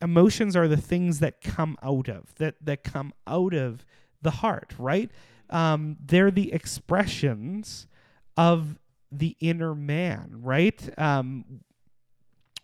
emotions 0.00 0.56
are 0.56 0.68
the 0.68 0.76
things 0.76 1.18
that 1.20 1.40
come 1.40 1.76
out 1.82 2.08
of 2.08 2.34
that 2.36 2.56
that 2.60 2.84
come 2.84 3.12
out 3.26 3.54
of 3.54 3.84
the 4.22 4.30
heart, 4.30 4.74
right? 4.78 5.10
Um, 5.50 5.96
they're 6.04 6.30
the 6.30 6.52
expressions 6.52 7.86
of 8.36 8.78
the 9.12 9.36
inner 9.40 9.74
man, 9.74 10.40
right? 10.42 10.88
Um, 10.98 11.60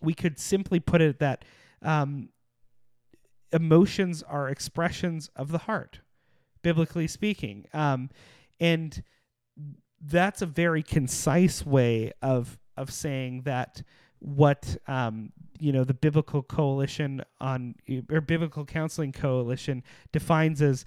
we 0.00 0.14
could 0.14 0.38
simply 0.38 0.80
put 0.80 1.00
it 1.00 1.18
that 1.18 1.44
um, 1.82 2.30
emotions 3.52 4.22
are 4.22 4.48
expressions 4.48 5.30
of 5.36 5.50
the 5.50 5.58
heart, 5.58 6.00
biblically 6.62 7.06
speaking, 7.06 7.66
um, 7.74 8.08
and 8.58 9.02
that's 10.00 10.42
a 10.42 10.46
very 10.46 10.82
concise 10.82 11.64
way 11.64 12.12
of 12.22 12.58
of 12.76 12.90
saying 12.90 13.42
that 13.42 13.82
what 14.20 14.76
um, 14.86 15.32
you 15.58 15.72
know 15.72 15.84
the 15.84 15.94
biblical 15.94 16.42
coalition 16.42 17.22
on 17.40 17.74
or 18.10 18.20
biblical 18.20 18.64
counseling 18.64 19.12
coalition 19.12 19.82
defines 20.12 20.62
as 20.62 20.84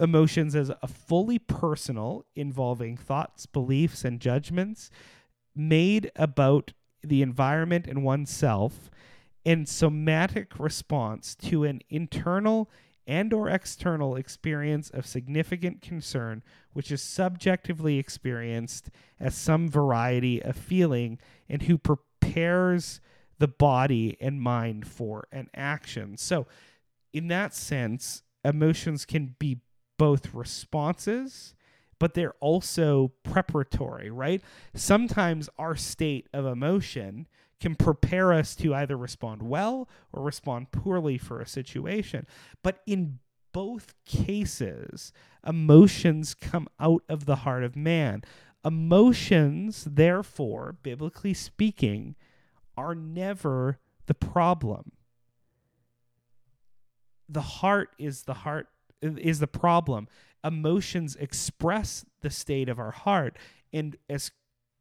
emotions 0.00 0.54
as 0.54 0.70
a 0.82 0.88
fully 0.88 1.38
personal 1.38 2.24
involving 2.34 2.96
thoughts 2.96 3.46
beliefs 3.46 4.04
and 4.04 4.20
judgments 4.20 4.90
made 5.54 6.10
about 6.16 6.72
the 7.02 7.22
environment 7.22 7.86
and 7.86 8.02
oneself 8.02 8.90
and 9.44 9.68
somatic 9.68 10.58
response 10.58 11.34
to 11.34 11.64
an 11.64 11.80
internal 11.88 12.70
and 13.06 13.32
or 13.32 13.48
external 13.48 14.16
experience 14.16 14.90
of 14.90 15.06
significant 15.06 15.80
concern 15.80 16.42
which 16.72 16.90
is 16.90 17.02
subjectively 17.02 17.98
experienced 17.98 18.90
as 19.20 19.34
some 19.34 19.68
variety 19.68 20.42
of 20.42 20.56
feeling 20.56 21.18
and 21.48 21.62
who 21.62 21.78
prepares 21.78 23.00
the 23.38 23.48
body 23.48 24.16
and 24.20 24.40
mind 24.40 24.86
for 24.86 25.26
an 25.30 25.48
action. 25.54 26.16
So 26.16 26.46
in 27.12 27.28
that 27.28 27.54
sense, 27.54 28.22
emotions 28.44 29.04
can 29.04 29.34
be 29.38 29.60
both 29.98 30.34
responses 30.34 31.54
but 31.98 32.14
they're 32.14 32.34
also 32.40 33.12
preparatory, 33.22 34.10
right? 34.10 34.42
Sometimes 34.74 35.48
our 35.58 35.76
state 35.76 36.28
of 36.32 36.44
emotion 36.44 37.26
can 37.60 37.74
prepare 37.74 38.32
us 38.32 38.54
to 38.56 38.74
either 38.74 38.96
respond 38.96 39.42
well 39.42 39.88
or 40.12 40.22
respond 40.22 40.70
poorly 40.72 41.18
for 41.18 41.40
a 41.40 41.46
situation. 41.46 42.26
But 42.62 42.80
in 42.86 43.18
both 43.52 43.94
cases, 44.04 45.12
emotions 45.46 46.34
come 46.34 46.68
out 46.78 47.02
of 47.08 47.24
the 47.24 47.36
heart 47.36 47.64
of 47.64 47.74
man. 47.74 48.22
Emotions, 48.64 49.86
therefore, 49.88 50.76
biblically 50.82 51.32
speaking, 51.32 52.14
are 52.76 52.94
never 52.94 53.78
the 54.06 54.14
problem. 54.14 54.92
The 57.28 57.40
heart 57.40 57.90
is 57.98 58.24
the 58.24 58.34
heart 58.34 58.68
is 59.00 59.40
the 59.40 59.46
problem. 59.46 60.08
Emotions 60.44 61.16
express 61.16 62.04
the 62.20 62.30
state 62.30 62.68
of 62.68 62.78
our 62.78 62.92
heart 62.92 63.38
and 63.72 63.96
as 64.08 64.30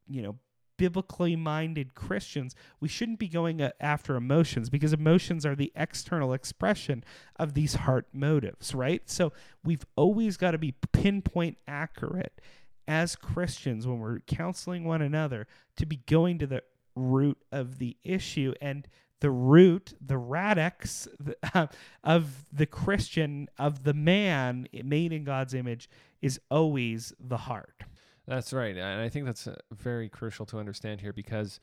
you 0.07 0.21
know, 0.21 0.35
biblically 0.77 1.35
minded 1.35 1.95
Christians, 1.95 2.55
we 2.79 2.87
shouldn't 2.87 3.19
be 3.19 3.27
going 3.27 3.61
after 3.79 4.15
emotions 4.15 4.69
because 4.69 4.93
emotions 4.93 5.45
are 5.45 5.55
the 5.55 5.71
external 5.75 6.33
expression 6.33 7.03
of 7.37 7.53
these 7.53 7.75
heart 7.75 8.07
motives, 8.13 8.73
right? 8.73 9.09
So 9.09 9.33
we've 9.63 9.85
always 9.95 10.37
got 10.37 10.51
to 10.51 10.57
be 10.57 10.73
pinpoint 10.91 11.57
accurate 11.67 12.41
as 12.87 13.15
Christians 13.15 13.87
when 13.87 13.99
we're 13.99 14.19
counseling 14.19 14.83
one 14.83 15.01
another 15.01 15.47
to 15.77 15.85
be 15.85 15.97
going 16.07 16.39
to 16.39 16.47
the 16.47 16.63
root 16.95 17.37
of 17.51 17.79
the 17.79 17.97
issue 18.03 18.53
and 18.61 18.87
the 19.21 19.31
root, 19.31 19.93
the 19.99 20.17
radix 20.17 21.07
uh, 21.53 21.67
of 22.03 22.45
the 22.51 22.65
Christian, 22.65 23.47
of 23.57 23.83
the 23.83 23.93
man 23.93 24.67
made 24.83 25.11
in 25.11 25.23
God's 25.23 25.53
image, 25.53 25.89
is 26.21 26.39
always 26.51 27.13
the 27.19 27.37
heart. 27.37 27.83
That's 28.27 28.53
right. 28.53 28.75
And 28.75 29.01
I 29.01 29.09
think 29.09 29.25
that's 29.25 29.47
uh, 29.47 29.55
very 29.71 30.09
crucial 30.09 30.45
to 30.47 30.57
understand 30.57 31.01
here 31.01 31.13
because 31.13 31.59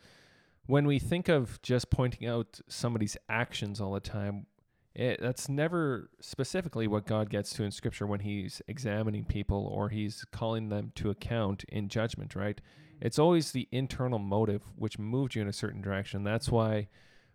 when 0.67 0.87
we 0.87 0.99
think 0.99 1.29
of 1.29 1.61
just 1.63 1.91
pointing 1.91 2.29
out 2.29 2.61
somebody's 2.69 3.17
actions 3.29 3.81
all 3.81 3.93
the 3.93 4.01
time, 4.01 4.47
it, 4.95 5.21
that's 5.21 5.49
never 5.49 6.11
specifically 6.21 6.87
what 6.87 7.07
God 7.07 7.31
gets 7.31 7.51
to 7.55 7.65
in 7.65 7.71
Scripture 7.71 8.07
when 8.07 8.21
He's 8.21 8.63
examining 8.69 9.25
people 9.25 9.67
or 9.67 9.89
He's 9.89 10.25
calling 10.31 10.69
them 10.69 10.93
to 10.97 11.11
account 11.11 11.65
in 11.65 11.89
judgment, 11.89 12.35
right? 12.35 12.61
It's 13.01 13.19
always 13.19 13.51
the 13.51 13.69
internal 13.73 14.19
motive 14.19 14.63
which 14.77 14.99
moved 14.99 15.35
you 15.35 15.43
in 15.43 15.49
a 15.49 15.53
certain 15.53 15.81
direction. 15.81 16.23
That's 16.23 16.51
why 16.51 16.89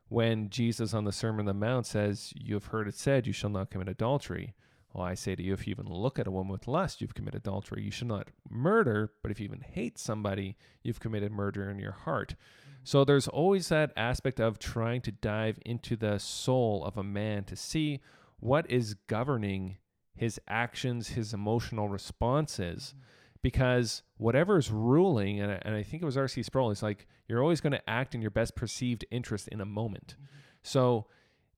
when 0.07 0.50
Jesus 0.50 0.93
on 0.93 1.03
the 1.03 1.12
Sermon 1.12 1.41
on 1.41 1.46
the 1.48 1.53
Mount 1.53 1.86
says, 1.86 2.31
You 2.36 2.53
have 2.53 2.67
heard 2.67 2.88
it 2.88 2.96
said, 2.96 3.27
you 3.27 3.34
shall 3.34 3.50
not 3.50 3.69
commit 3.69 3.89
adultery. 3.89 4.53
Well, 4.98 5.06
I 5.06 5.13
say 5.13 5.36
to 5.36 5.44
you, 5.44 5.54
if 5.54 5.68
you 5.68 5.72
even 5.72 5.86
look 5.86 6.18
at 6.18 6.25
a 6.25 6.32
woman 6.32 6.51
with 6.51 6.68
lust, 6.68 7.01
you've 7.01 7.13
committed 7.13 7.42
adultery. 7.42 7.84
You 7.84 7.92
should 7.92 8.08
not 8.08 8.30
murder, 8.50 9.12
but 9.22 9.30
if 9.30 9.39
you 9.39 9.46
even 9.46 9.62
hate 9.62 10.00
somebody, 10.00 10.58
you've 10.82 11.00
committed 11.00 11.32
murder 11.32 11.70
in 11.70 11.77
your 11.77 11.92
heart. 11.92 12.34
Mm-hmm. 12.34 12.80
So 12.84 13.06
there's 13.06 13.27
always 13.27 13.70
that 13.70 13.94
aspect 13.96 14.39
of 14.39 14.58
trying 14.58 15.01
to 15.01 15.12
dive 15.12 15.60
into 15.63 15.96
the 15.96 16.18
soul 16.18 16.84
of 16.84 16.98
a 16.98 17.04
man 17.04 17.44
to 17.44 17.56
see 17.56 18.00
what 18.39 18.70
is 18.72 18.96
governing 19.06 19.77
his 20.16 20.42
actions, 20.48 21.10
his 21.10 21.32
emotional 21.32 21.89
responses. 21.89 22.96
Mm-hmm. 22.96 23.04
Because 23.44 24.01
whatever 24.18 24.58
is 24.58 24.72
ruling, 24.72 25.39
and 25.39 25.51
I, 25.51 25.62
and 25.62 25.75
I 25.75 25.84
think 25.84 26.01
it 26.01 26.08
was 26.08 26.18
R.C. 26.18 26.42
Sproul, 26.42 26.72
is 26.72 26.82
like 26.82 27.06
you're 27.27 27.44
always 27.44 27.62
going 27.62 27.74
to 27.74 27.88
act 27.89 28.16
in 28.16 28.22
your 28.22 28.32
best 28.32 28.56
perceived 28.56 29.06
interest 29.12 29.48
in 29.50 29.62
a 29.62 29.66
moment. 29.66 30.16
Mm-hmm. 30.18 30.38
So 30.63 31.06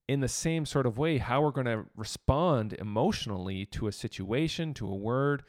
in 0.09 0.21
the 0.21 0.27
same 0.27 0.65
sort 0.65 0.87
of 0.87 0.97
way, 0.97 1.19
how 1.19 1.39
we're 1.39 1.51
going 1.51 1.67
to 1.67 1.85
respond 1.95 2.73
emotionally 2.73 3.63
to 3.67 3.85
a 3.85 3.91
situation, 3.91 4.73
to 4.73 4.87
a 4.87 4.95
word, 4.95 5.43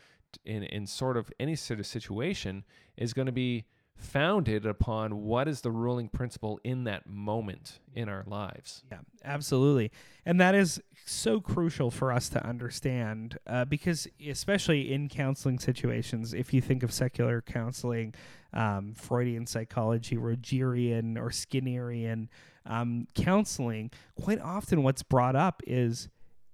in, 0.45 0.65
in 0.65 0.87
sort 0.87 1.17
of 1.17 1.33
any 1.41 1.57
sort 1.57 1.81
of 1.81 1.87
situation 1.87 2.63
is 2.95 3.15
going 3.15 3.25
to 3.25 3.33
be 3.33 3.65
founded 4.01 4.65
upon 4.65 5.23
what 5.23 5.47
is 5.47 5.61
the 5.61 5.71
ruling 5.71 6.09
principle 6.09 6.59
in 6.65 6.85
that 6.85 7.07
moment 7.07 7.79
in 7.95 8.09
our 8.09 8.25
lives. 8.27 8.83
Yeah, 8.91 9.01
absolutely. 9.25 9.91
And 10.25 10.41
that 10.41 10.55
is 10.55 10.83
so 11.05 11.41
crucial 11.41 11.91
for 11.91 12.13
us 12.13 12.29
to 12.31 12.45
understand 12.45 13.39
uh, 13.47 13.65
because, 13.65 14.07
especially 14.27 14.93
in 14.93 15.09
counseling 15.09 15.59
situations, 15.59 16.33
if 16.33 16.55
you 16.55 16.61
think 16.61 16.83
of 16.83 16.93
secular 16.93 17.41
counseling, 17.41 18.15
um, 18.53 18.95
Freudian 18.95 19.47
psychology, 19.47 20.17
Rogerian 20.17 21.17
or 21.17 21.31
Skinnerian, 21.31 22.29
um, 22.67 23.07
counseling, 23.15 23.91
quite 24.21 24.41
often 24.41 24.83
what's 24.83 25.03
brought 25.03 25.37
up 25.37 25.63
is 25.67 26.09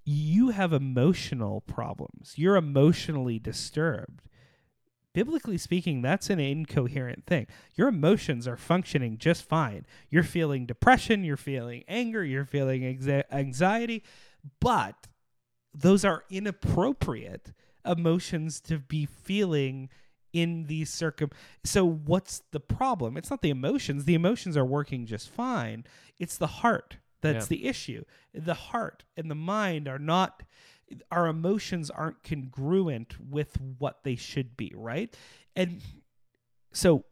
you 0.05 0.51
have 0.51 0.73
emotional 0.73 1.61
problems. 1.63 2.35
You're 2.37 2.57
emotionally 2.57 3.39
disturbed. 3.39 4.23
Biblically 5.17 5.57
speaking, 5.57 6.03
that's 6.03 6.29
an 6.29 6.39
incoherent 6.39 7.25
thing. 7.25 7.47
Your 7.75 7.89
emotions 7.89 8.47
are 8.47 8.59
functioning 8.59 9.17
just 9.17 9.45
fine. 9.45 9.87
You're 10.11 10.23
feeling 10.23 10.67
depression, 10.67 11.25
you're 11.25 11.39
feeling 11.39 11.85
anger, 11.89 12.23
you're 12.23 12.45
feeling 12.45 12.85
anxiety, 13.33 14.03
but 14.61 15.07
those 15.73 16.05
are 16.05 16.25
inappropriate 16.29 17.55
emotions 17.87 18.61
to 18.61 18.79
be 18.79 19.07
feeling 19.07 19.89
in 20.35 20.65
these 20.65 20.91
circum 20.91 21.31
so 21.65 21.83
what's 21.83 22.43
the 22.51 22.61
problem 22.61 23.17
it's 23.17 23.31
not 23.31 23.41
the 23.41 23.49
emotions 23.49 24.05
the 24.05 24.15
emotions 24.15 24.55
are 24.55 24.67
working 24.67 25.07
just 25.07 25.31
fine 25.31 25.83
it's 26.19 26.37
the 26.37 26.47
heart 26.47 26.99
that's 27.23 27.51
yeah. 27.51 27.57
the 27.57 27.67
issue 27.67 28.05
the 28.35 28.53
heart 28.53 29.05
and 29.17 29.31
the 29.31 29.35
mind 29.35 29.89
are 29.89 29.99
not 29.99 30.43
our 31.11 31.27
emotions 31.27 31.91
aren't 31.91 32.23
congruent 32.23 33.17
with 33.21 33.59
what 33.79 34.05
they 34.05 34.17
should 34.17 34.57
be 34.57 34.73
right? 34.77 35.15
And 35.55 35.81
so 36.73 37.05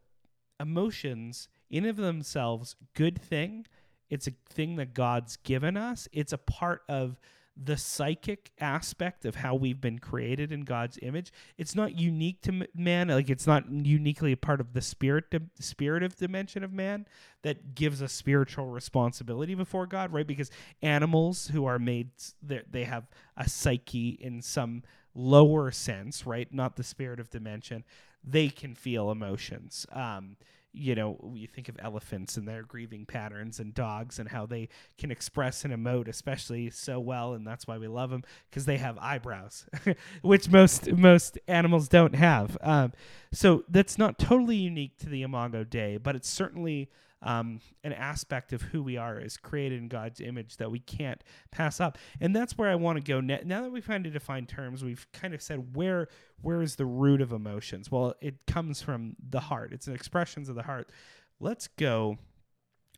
emotions 0.59 1.47
in 1.69 1.85
of 1.85 1.97
themselves 1.97 2.75
good 2.93 3.21
thing. 3.21 3.65
It's 4.09 4.27
a 4.27 4.33
thing 4.49 4.75
that 4.77 4.93
god's 4.93 5.37
given 5.37 5.75
us. 5.77 6.07
It's 6.11 6.33
a 6.33 6.37
part 6.37 6.83
of 6.87 7.19
the 7.57 7.77
psychic 7.77 8.51
aspect 8.59 9.23
of 9.23 9.35
how 9.35 9.55
we've 9.55 9.79
been 9.79 9.99
created 9.99 10.51
in 10.51 10.61
God's 10.61 10.99
image. 11.01 11.31
It's 11.57 11.75
not 11.75 11.97
unique 11.97 12.41
to 12.43 12.67
man, 12.75 13.07
like 13.07 13.29
it's 13.29 13.47
not 13.47 13.69
uniquely 13.69 14.33
a 14.33 14.37
part 14.37 14.59
of 14.59 14.73
the 14.73 14.81
spirit 14.81 15.31
di- 15.31 15.39
spiritive 15.61 16.15
dimension 16.15 16.63
of 16.63 16.73
man 16.73 17.05
that 17.43 17.73
gives 17.73 18.01
a 18.01 18.09
spiritual 18.09 18.67
responsibility 18.67 19.55
before 19.55 19.87
God, 19.87 20.11
right? 20.11 20.27
Because 20.27 20.51
animals 20.81 21.47
who 21.47 21.65
are 21.65 21.79
made 21.79 22.09
they 22.41 22.83
have 22.83 23.07
a 23.37 23.47
psyche 23.47 24.09
in 24.09 24.41
some 24.41 24.83
lower 25.13 25.71
sense, 25.71 26.25
right? 26.25 26.53
Not 26.53 26.75
the 26.75 26.83
spirit 26.83 27.19
of 27.19 27.29
dimension. 27.29 27.85
They 28.21 28.49
can 28.49 28.75
feel 28.75 29.11
emotions. 29.11 29.85
Um, 29.93 30.35
you 30.75 30.93
know, 30.95 31.17
you 31.33 31.47
think 31.47 31.69
of 31.69 31.77
elephants 31.79 32.37
and 32.37 32.47
their 32.47 32.63
grieving 32.63 33.05
patterns 33.05 33.59
and 33.59 33.73
dogs 33.73 34.19
and 34.19 34.29
how 34.29 34.45
they 34.45 34.69
can 34.97 35.11
express 35.11 35.63
and 35.63 35.73
emote 35.73 36.07
especially 36.07 36.69
so 36.69 36.99
well 36.99 37.33
and 37.33 37.47
that's 37.47 37.65
why 37.65 37.77
we 37.77 37.87
love 37.87 38.09
them 38.09 38.23
because 38.49 38.65
they 38.65 38.77
have 38.77 38.97
eyebrows 38.99 39.65
which 40.21 40.49
most 40.49 40.91
most 40.91 41.37
animals 41.47 41.87
don't 41.87 42.15
have. 42.15 42.57
Um, 42.61 42.93
so 43.31 43.63
that's 43.69 43.97
not 43.97 44.19
totally 44.19 44.57
unique 44.57 44.97
to 44.99 45.09
the 45.09 45.23
imago 45.23 45.63
dei 45.63 45.97
but 45.97 46.15
it's 46.15 46.29
certainly 46.29 46.89
um, 47.25 47.59
an 47.83 47.91
aspect 47.91 48.53
of 48.53 48.61
who 48.61 48.83
we 48.83 48.97
are 48.97 49.19
is 49.19 49.35
created 49.35 49.79
in 49.79 49.87
God's 49.87 50.21
image 50.21 50.57
that 50.57 50.69
we 50.69 50.79
can't 50.79 51.21
pass 51.51 51.81
up. 51.81 51.97
And 52.21 52.35
that's 52.35 52.55
where 52.57 52.69
I 52.69 52.75
want 52.75 52.97
to 52.97 53.03
go 53.03 53.19
now, 53.19 53.39
now 53.43 53.63
that 53.63 53.71
we've 53.71 53.85
kind 53.85 54.05
of 54.05 54.13
defined 54.13 54.47
terms. 54.47 54.83
We've 54.83 55.05
kind 55.11 55.33
of 55.33 55.41
said 55.41 55.75
where 55.75 56.07
where 56.41 56.61
is 56.61 56.75
the 56.75 56.85
root 56.85 57.21
of 57.21 57.31
emotions? 57.31 57.91
Well, 57.91 58.13
it 58.21 58.45
comes 58.45 58.81
from 58.81 59.15
the 59.27 59.39
heart. 59.39 59.73
It's 59.73 59.87
an 59.87 59.95
expressions 59.95 60.47
of 60.47 60.55
the 60.55 60.63
heart. 60.63 60.91
Let's 61.39 61.67
go 61.67 62.19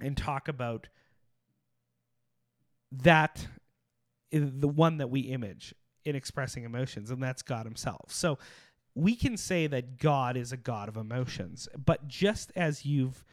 and 0.01 0.17
talk 0.17 0.49
about 0.49 0.89
that 2.91 3.47
the 4.31 4.67
one 4.67 4.97
that 4.97 5.09
we 5.09 5.21
image 5.21 5.73
in 6.03 6.15
expressing 6.15 6.65
emotions 6.65 7.11
and 7.11 7.23
that's 7.23 7.41
God 7.41 7.65
himself. 7.65 8.11
So 8.11 8.37
we 8.93 9.15
can 9.15 9.37
say 9.37 9.67
that 9.67 9.99
God 9.99 10.35
is 10.35 10.51
a 10.51 10.57
God 10.57 10.89
of 10.89 10.97
emotions, 10.97 11.69
but 11.77 12.09
just 12.09 12.51
as 12.57 12.85
you've 12.85 13.23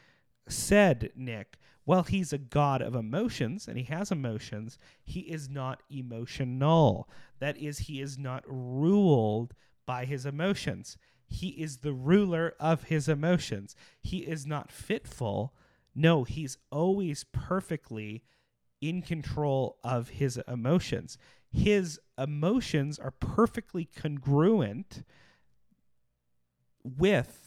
said 0.47 1.11
Nik, 1.15 1.57
well, 1.85 2.03
he's 2.03 2.33
a 2.33 2.37
god 2.37 2.81
of 2.81 2.95
emotions 2.95 3.67
and 3.67 3.77
he 3.77 3.83
has 3.85 4.11
emotions, 4.11 4.79
he 5.03 5.21
is 5.21 5.49
not 5.49 5.83
emotional. 5.89 7.07
That 7.39 7.57
is, 7.57 7.79
he 7.79 8.01
is 8.01 8.17
not 8.17 8.43
ruled 8.47 9.53
by 9.85 10.05
his 10.05 10.25
emotions. 10.25 10.97
He 11.27 11.49
is 11.49 11.77
the 11.77 11.93
ruler 11.93 12.53
of 12.59 12.85
his 12.85 13.07
emotions. 13.07 13.75
He 14.01 14.19
is 14.19 14.45
not 14.45 14.71
fitful. 14.71 15.53
No, 15.93 16.23
he's 16.23 16.57
always 16.71 17.23
perfectly 17.23 18.23
in 18.81 19.01
control 19.01 19.77
of 19.83 20.09
his 20.09 20.39
emotions. 20.47 21.17
his 21.51 21.99
emotions 22.17 22.99
are 22.99 23.11
perfectly 23.11 23.85
congruent 23.85 25.03
with 26.83 27.44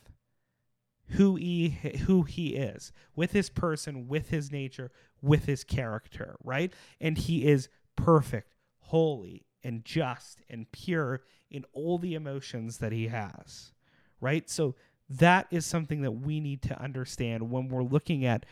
who 1.10 1.36
he 1.36 1.70
who 2.06 2.22
he 2.22 2.54
is, 2.54 2.92
with 3.16 3.32
his 3.32 3.50
person, 3.50 4.08
with 4.08 4.30
his 4.30 4.52
nature, 4.52 4.90
with 5.22 5.46
his 5.46 5.64
character, 5.64 6.36
right? 6.42 6.72
And 7.00 7.16
he 7.16 7.46
is 7.46 7.68
perfect, 7.96 8.54
holy, 8.80 9.46
and 9.62 9.84
just 9.84 10.42
and 10.48 10.70
pure 10.70 11.22
in 11.50 11.64
all 11.72 11.98
the 11.98 12.14
emotions 12.14 12.78
that 12.78 12.92
he 12.92 13.08
has, 13.08 13.72
right? 14.20 14.48
So 14.48 14.74
that 15.08 15.46
is 15.50 15.64
something 15.64 16.02
that 16.02 16.12
we 16.12 16.40
need 16.40 16.62
to 16.62 16.80
understand 16.80 17.50
when 17.50 17.68
we're 17.68 17.82
looking 17.82 18.24
at 18.24 18.44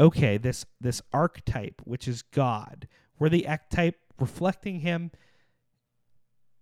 okay, 0.00 0.36
this 0.36 0.66
this 0.80 1.00
archetype 1.12 1.80
which 1.84 2.08
is 2.08 2.22
God, 2.22 2.88
where 3.18 3.30
the 3.30 3.46
archetype 3.46 3.96
reflecting 4.18 4.80
him 4.80 5.10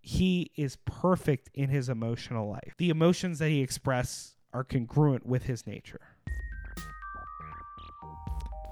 he 0.03 0.51
is 0.57 0.77
perfect 0.85 1.49
in 1.55 1.71
his 1.71 1.89
emotional 1.89 2.51
life. 2.51 2.75
The 2.77 2.91
emotions 2.91 3.39
that 3.39 3.51
he 3.51 3.63
expresses 3.63 4.35
are 4.53 4.65
congruent 4.65 5.27
with 5.27 5.45
his 5.45 5.67
nature. 5.67 6.01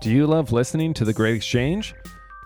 Do 0.00 0.10
you 0.10 0.26
love 0.26 0.52
listening 0.52 0.94
to 0.94 1.04
The 1.04 1.12
Great 1.12 1.36
Exchange? 1.36 1.94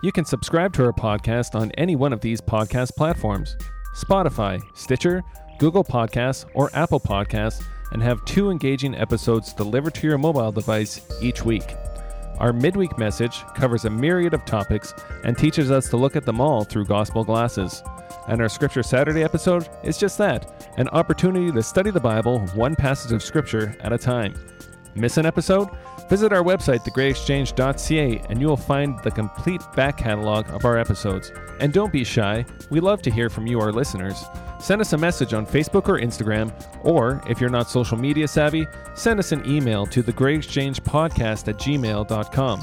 You 0.03 0.11
can 0.11 0.25
subscribe 0.25 0.73
to 0.73 0.83
our 0.83 0.93
podcast 0.93 1.55
on 1.55 1.71
any 1.71 1.95
one 1.95 2.13
of 2.13 2.21
these 2.21 2.41
podcast 2.41 2.95
platforms 2.95 3.55
Spotify, 3.95 4.61
Stitcher, 4.75 5.23
Google 5.57 5.83
Podcasts, 5.83 6.45
or 6.53 6.69
Apple 6.73 6.99
Podcasts, 6.99 7.63
and 7.91 8.03
have 8.03 8.25
two 8.25 8.51
engaging 8.51 8.93
episodes 8.93 9.53
delivered 9.53 9.93
to 9.95 10.07
your 10.07 10.17
mobile 10.17 10.51
device 10.51 11.01
each 11.21 11.45
week. 11.45 11.75
Our 12.39 12.51
midweek 12.51 12.97
message 12.97 13.41
covers 13.55 13.85
a 13.85 13.89
myriad 13.89 14.33
of 14.33 14.43
topics 14.43 14.93
and 15.23 15.37
teaches 15.37 15.71
us 15.71 15.87
to 15.89 15.97
look 15.97 16.17
at 16.17 16.25
them 16.25 16.41
all 16.41 16.65
through 16.65 16.85
gospel 16.85 17.23
glasses. 17.23 17.81
And 18.27 18.41
our 18.41 18.49
Scripture 18.49 18.83
Saturday 18.83 19.23
episode 19.23 19.69
is 19.83 19.97
just 19.97 20.17
that 20.17 20.69
an 20.77 20.87
opportunity 20.89 21.51
to 21.51 21.61
study 21.63 21.91
the 21.91 21.99
Bible 21.99 22.39
one 22.55 22.75
passage 22.75 23.11
of 23.11 23.21
Scripture 23.23 23.75
at 23.81 23.93
a 23.93 23.97
time. 23.97 24.33
Miss 24.95 25.17
an 25.17 25.25
episode? 25.25 25.69
Visit 26.09 26.31
our 26.31 26.43
website, 26.43 26.85
thegreatexchange.ca, 26.85 28.21
and 28.29 28.39
you 28.39 28.47
will 28.47 28.55
find 28.55 28.97
the 29.03 29.11
complete 29.11 29.61
back 29.75 29.97
catalog 29.97 30.49
of 30.51 30.63
our 30.63 30.77
episodes. 30.77 31.31
And 31.59 31.73
don't 31.73 31.91
be 31.91 32.03
shy, 32.03 32.45
we 32.69 32.79
love 32.79 33.01
to 33.03 33.11
hear 33.11 33.29
from 33.29 33.47
you, 33.47 33.59
our 33.59 33.71
listeners. 33.71 34.23
Send 34.59 34.81
us 34.81 34.93
a 34.93 34.97
message 34.97 35.33
on 35.33 35.45
Facebook 35.45 35.89
or 35.89 35.99
Instagram, 35.99 36.53
or 36.83 37.21
if 37.27 37.41
you're 37.41 37.49
not 37.49 37.69
social 37.69 37.97
media 37.97 38.27
savvy, 38.27 38.65
send 38.93 39.19
us 39.19 39.31
an 39.31 39.45
email 39.49 39.85
to 39.87 40.01
thegreatexchangepodcast 40.01 41.47
at 41.47 41.57
gmail.com. 41.57 42.61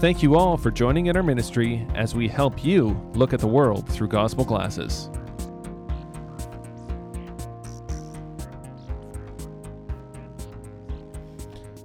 Thank 0.00 0.22
you 0.22 0.36
all 0.36 0.58
for 0.58 0.70
joining 0.70 1.06
in 1.06 1.16
our 1.16 1.22
ministry 1.22 1.86
as 1.94 2.14
we 2.14 2.28
help 2.28 2.62
you 2.62 3.00
look 3.14 3.32
at 3.32 3.40
the 3.40 3.46
world 3.46 3.88
through 3.88 4.08
gospel 4.08 4.44
glasses. 4.44 5.08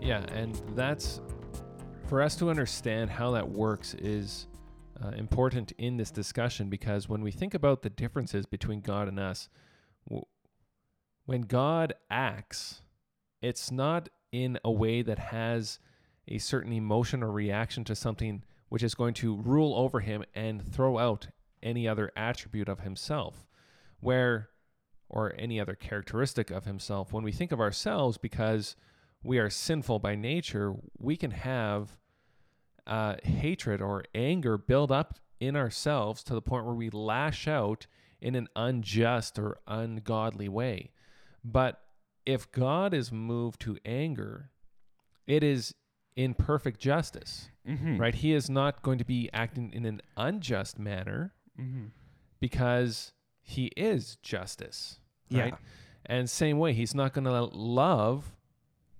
Yeah, 0.01 0.25
and 0.33 0.59
that's 0.75 1.21
for 2.07 2.21
us 2.21 2.35
to 2.37 2.49
understand 2.49 3.09
how 3.09 3.31
that 3.31 3.47
works 3.47 3.93
is 3.93 4.47
uh, 5.01 5.09
important 5.09 5.71
in 5.77 5.95
this 5.95 6.11
discussion 6.11 6.67
because 6.67 7.07
when 7.07 7.21
we 7.21 7.31
think 7.31 7.53
about 7.53 7.83
the 7.83 7.89
differences 7.89 8.45
between 8.45 8.81
God 8.81 9.07
and 9.07 9.19
us, 9.19 9.47
w- 10.09 10.25
when 11.25 11.41
God 11.41 11.93
acts, 12.09 12.81
it's 13.41 13.71
not 13.71 14.09
in 14.31 14.59
a 14.65 14.71
way 14.71 15.03
that 15.03 15.19
has 15.19 15.79
a 16.29 16.37
certain 16.37 16.71
emotion 16.71 17.21
or 17.21 17.31
reaction 17.31 17.83
to 17.83 17.95
something 17.95 18.43
which 18.69 18.83
is 18.83 18.95
going 18.95 19.15
to 19.15 19.35
rule 19.35 19.75
over 19.75 19.99
him 19.99 20.23
and 20.33 20.63
throw 20.63 20.97
out 20.97 21.27
any 21.61 21.87
other 21.87 22.11
attribute 22.15 22.69
of 22.69 22.81
himself, 22.81 23.47
where 23.99 24.49
or 25.09 25.33
any 25.37 25.59
other 25.59 25.75
characteristic 25.75 26.51
of 26.51 26.65
himself. 26.65 27.11
When 27.11 27.23
we 27.23 27.31
think 27.31 27.51
of 27.51 27.59
ourselves, 27.59 28.17
because 28.17 28.75
we 29.23 29.39
are 29.39 29.49
sinful 29.49 29.99
by 29.99 30.15
nature, 30.15 30.75
we 30.97 31.17
can 31.17 31.31
have 31.31 31.97
uh, 32.85 33.15
hatred 33.23 33.81
or 33.81 34.05
anger 34.13 34.57
build 34.57 34.91
up 34.91 35.19
in 35.39 35.55
ourselves 35.55 36.23
to 36.23 36.33
the 36.33 36.41
point 36.41 36.65
where 36.65 36.75
we 36.75 36.89
lash 36.89 37.47
out 37.47 37.87
in 38.21 38.35
an 38.35 38.47
unjust 38.55 39.39
or 39.39 39.59
ungodly 39.67 40.47
way. 40.47 40.91
But 41.43 41.81
if 42.25 42.51
God 42.51 42.93
is 42.93 43.11
moved 43.11 43.61
to 43.61 43.77
anger, 43.85 44.51
it 45.25 45.43
is 45.43 45.73
in 46.23 46.33
perfect 46.33 46.79
justice, 46.79 47.49
Mm-hmm. 47.67 47.97
right? 47.97 48.15
He 48.15 48.33
is 48.33 48.49
not 48.49 48.81
going 48.81 48.97
to 48.97 49.05
be 49.05 49.29
acting 49.31 49.71
in 49.73 49.85
an 49.85 50.01
unjust 50.17 50.77
manner 50.79 51.33
Mm-hmm. 51.59 51.85
because 52.39 53.13
he 53.41 53.67
is 53.77 54.17
justice, 54.21 54.99
Yeah. 55.29 55.41
right? 55.41 55.55
And 56.05 56.29
same 56.29 56.57
way, 56.57 56.73
he's 56.73 56.95
not 56.95 57.13
going 57.13 57.25
to 57.25 57.31
let 57.31 57.53
love 57.53 58.35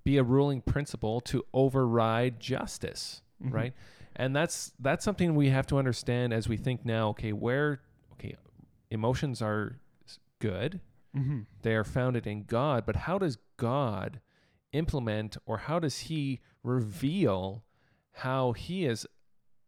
be 0.04 0.18
a 0.18 0.24
ruling 0.24 0.62
principle 0.62 1.20
to 1.22 1.44
override 1.54 2.40
justice, 2.40 3.22
Mhm. 3.44 3.54
right? 3.54 3.74
And 4.16 4.36
that's 4.36 4.74
that's 4.80 5.04
something 5.06 5.36
we 5.36 5.50
have 5.50 5.66
to 5.68 5.78
understand 5.78 6.34
as 6.34 6.48
we 6.50 6.58
think 6.58 6.86
now. 6.86 7.10
Okay, 7.10 7.32
where 7.34 7.82
okay, 8.14 8.36
emotions 8.92 9.42
are 9.42 9.80
good; 10.40 10.82
Mm-hmm. 11.16 11.40
they 11.62 11.74
are 11.76 11.84
founded 11.86 12.28
in 12.28 12.44
God. 12.44 12.86
But 12.86 12.96
how 13.08 13.18
does 13.18 13.38
God 13.58 14.20
implement, 14.72 15.38
or 15.46 15.58
how 15.58 15.80
does 15.80 16.00
He 16.00 16.40
reveal 16.64 17.64
how 18.14 18.54
He 18.54 18.86
is 18.86 19.06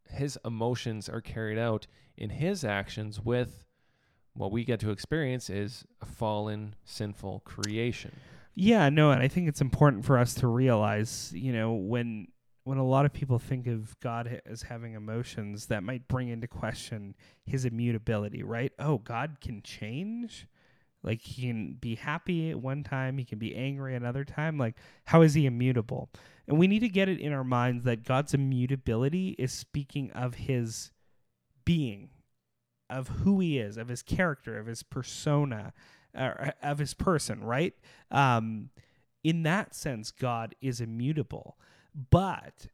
His 0.10 0.38
emotions 0.44 1.10
are 1.10 1.22
carried 1.22 1.58
out 1.58 1.88
in 2.18 2.30
His 2.30 2.64
actions 2.64 3.20
with 3.20 3.64
what 4.34 4.52
we 4.52 4.64
get 4.64 4.80
to 4.82 4.92
experience 4.92 5.50
is 5.50 5.86
a 6.02 6.06
fallen, 6.06 6.76
sinful 6.86 7.42
creation. 7.46 8.12
Yeah, 8.54 8.90
no, 8.90 9.12
and 9.12 9.22
I 9.22 9.28
think 9.28 9.48
it's 9.48 9.62
important 9.62 10.06
for 10.06 10.18
us 10.18 10.34
to 10.36 10.48
realize, 10.48 11.32
you 11.34 11.54
know, 11.54 11.74
when 11.74 12.28
when 12.64 12.78
a 12.78 12.86
lot 12.86 13.06
of 13.06 13.14
people 13.14 13.40
think 13.40 13.66
of 13.66 14.00
God 14.02 14.42
as 14.46 14.62
having 14.62 14.94
emotions, 14.94 15.66
that 15.68 15.84
might 15.84 16.08
bring 16.08 16.30
into 16.30 16.48
question 16.48 17.16
his 17.44 17.66
immutability, 17.66 18.44
right? 18.44 18.72
Oh, 18.78 19.00
God 19.00 19.38
can 19.42 19.64
change? 19.64 20.48
Like 21.04 21.22
he 21.22 21.48
can 21.48 21.74
be 21.74 21.96
happy 21.96 22.52
at 22.52 22.60
one 22.60 22.84
time, 22.84 23.18
he 23.18 23.26
can 23.26 23.40
be 23.40 23.56
angry 23.56 23.96
another 23.96 24.24
time. 24.24 24.58
Like 24.58 24.76
how 25.06 25.22
is 25.22 25.34
he 25.34 25.46
immutable? 25.46 26.10
And 26.48 26.60
we 26.60 26.68
need 26.68 26.80
to 26.80 26.90
get 26.90 27.10
it 27.10 27.20
in 27.20 27.34
our 27.34 27.44
minds 27.44 27.84
that 27.86 28.04
God's 28.04 28.34
immutability 28.34 29.36
is 29.40 29.52
speaking 29.52 30.12
of 30.12 30.36
his 30.36 30.92
being, 31.66 32.10
of 32.90 33.08
who 33.08 33.40
he 33.40 33.58
is, 33.58 33.78
of 33.78 33.88
his 33.88 34.02
character, 34.02 34.58
of 34.60 34.66
his 34.66 34.84
persona, 34.84 35.74
uh, 36.16 36.52
of 36.62 36.78
his 36.78 36.94
person, 36.94 37.44
right? 37.44 37.74
Um, 38.10 38.70
in 39.24 39.44
that 39.44 39.76
sense, 39.76 40.12
God 40.12 40.56
is 40.62 40.82
immutable, 40.82 41.58
but 42.10 42.68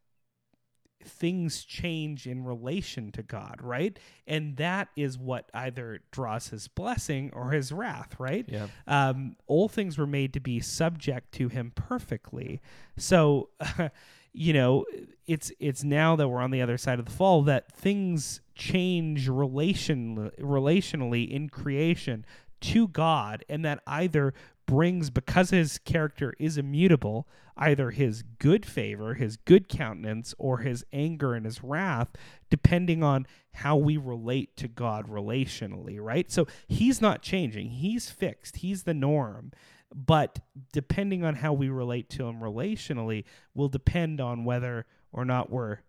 things 1.04 1.64
change 1.64 2.28
in 2.28 2.44
relation 2.44 3.12
to 3.14 3.24
God, 3.24 3.62
right? 3.62 3.98
And 4.26 4.58
that 4.58 4.90
is 4.96 5.18
what 5.18 5.50
either 5.54 6.00
draws 6.12 6.50
his 6.50 6.68
blessing 6.68 7.32
or 7.34 7.52
his 7.52 7.72
wrath, 7.72 8.16
right? 8.20 8.46
Yeah. 8.48 8.68
um, 8.88 9.36
all 9.48 9.68
things 9.70 9.98
were 9.98 10.08
made 10.08 10.34
to 10.34 10.40
be 10.40 10.60
subject 10.60 11.32
to 11.34 11.48
him 11.48 11.72
perfectly. 11.76 12.62
So, 12.98 13.50
you 14.34 14.54
know, 14.54 14.86
it's 15.26 15.52
it's 15.60 15.84
now 15.84 16.16
that 16.16 16.28
we're 16.28 16.42
on 16.42 16.52
the 16.52 16.62
other 16.62 16.78
side 16.78 17.00
of 17.00 17.06
the 17.06 17.12
fall 17.12 17.42
that 17.44 17.72
things 17.72 18.42
change 18.56 19.28
relation 19.30 20.32
relationally 20.40 21.30
in 21.30 21.50
creation 21.50 22.26
to 22.60 22.88
God, 22.88 23.46
and 23.50 23.64
that 23.66 23.82
either 23.86 24.34
brings 24.67 25.10
because 25.10 25.49
his 25.49 25.80
character 25.80 26.34
is 26.38 26.58
immutable 26.58 27.27
either 27.58 27.89
his 27.89 28.21
good 28.38 28.65
favor 28.65 29.15
his 29.15 29.38
good 29.38 29.67
countenance 29.67 30.36
or 30.38 30.60
his 30.60 30.86
anger 30.93 31.34
and 31.34 31.45
his 31.45 31.63
wrath 31.63 32.12
depending 32.51 33.01
on 33.01 33.25
how 33.53 33.75
we 33.75 33.97
relate 33.97 34.56
to 34.56 34.67
god 34.67 35.08
relationally 35.08 35.97
right? 35.99 36.32
So 36.32 36.47
he's 36.67 37.01
not 37.01 37.21
changing. 37.21 37.69
He's 37.69 38.10
fixed. 38.10 38.58
He's 38.58 38.84
the 38.84 38.93
norm. 38.93 39.51
But 39.93 40.39
depending 40.73 41.23
on 41.23 41.36
how 41.36 41.53
we 41.53 41.69
relate 41.69 42.10
to 42.12 42.27
him 42.27 42.39
relationally 42.39 43.23
will 43.53 43.69
depend 43.69 44.19
on 44.19 44.43
whether 44.43 44.86
or 45.12 45.23
not 45.23 45.49
we're 45.49 45.80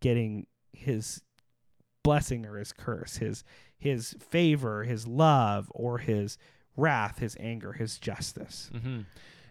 getting 0.00 0.46
his 0.72 1.22
blessing 2.02 2.44
or 2.46 2.58
his 2.58 2.72
curse 2.72 3.18
his 3.18 3.44
his 3.78 4.16
favor 4.18 4.82
his 4.82 5.06
love 5.06 5.70
or 5.72 5.98
his 5.98 6.36
wrath 6.76 7.18
his 7.18 7.36
anger 7.40 7.72
his 7.72 7.98
justice 7.98 8.70
hmm 8.72 9.00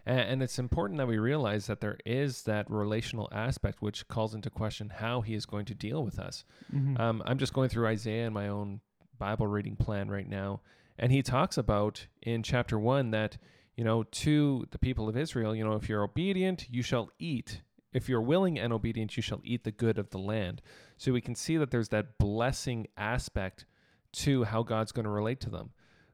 And, 0.04 0.20
and 0.20 0.42
it's 0.42 0.58
important 0.58 0.98
that 0.98 1.06
we 1.06 1.18
realize 1.18 1.66
that 1.66 1.80
there 1.80 1.98
is 2.04 2.42
that 2.42 2.70
relational 2.70 3.28
aspect 3.32 3.80
which 3.80 4.08
calls 4.08 4.34
into 4.34 4.50
question 4.50 4.90
how 4.90 5.20
he 5.20 5.34
is 5.34 5.46
going 5.46 5.64
to 5.66 5.74
deal 5.74 6.02
with 6.04 6.18
us. 6.18 6.44
mm-hmm. 6.74 7.00
Um, 7.00 7.22
I'm 7.24 7.38
just 7.38 7.52
going 7.52 7.68
through 7.68 7.86
Isaiah 7.86 8.26
in 8.26 8.32
my 8.32 8.48
own 8.48 8.80
Bible 9.18 9.46
reading 9.46 9.76
plan 9.76 10.10
right 10.10 10.28
now, 10.28 10.60
and 10.98 11.12
he 11.12 11.22
talks 11.22 11.56
about 11.56 12.06
in 12.22 12.42
chapter 12.42 12.78
one 12.78 13.12
that 13.12 13.38
you 13.76 13.84
know 13.84 14.02
to 14.02 14.66
the 14.72 14.78
people 14.78 15.08
of 15.08 15.16
Israel, 15.16 15.54
you 15.54 15.64
know, 15.64 15.74
if 15.74 15.88
you're 15.88 16.02
obedient, 16.02 16.66
you 16.68 16.82
shall 16.82 17.10
eat. 17.18 17.62
If 17.92 18.08
you're 18.08 18.22
willing 18.22 18.58
and 18.58 18.72
obedient, 18.72 19.16
you 19.16 19.22
shall 19.22 19.40
eat 19.44 19.64
the 19.64 19.70
good 19.70 19.98
of 19.98 20.10
the 20.10 20.18
land. 20.18 20.62
So 20.96 21.12
we 21.12 21.20
can 21.20 21.34
see 21.34 21.58
that 21.58 21.70
there's 21.70 21.90
that 21.90 22.18
blessing 22.18 22.86
aspect 22.96 23.66
to 24.14 24.44
how 24.44 24.62
God's 24.62 24.92
going 24.92 25.04
to 25.04 25.10
relate 25.10 25.40
to 25.40 25.50
them. 25.50 25.70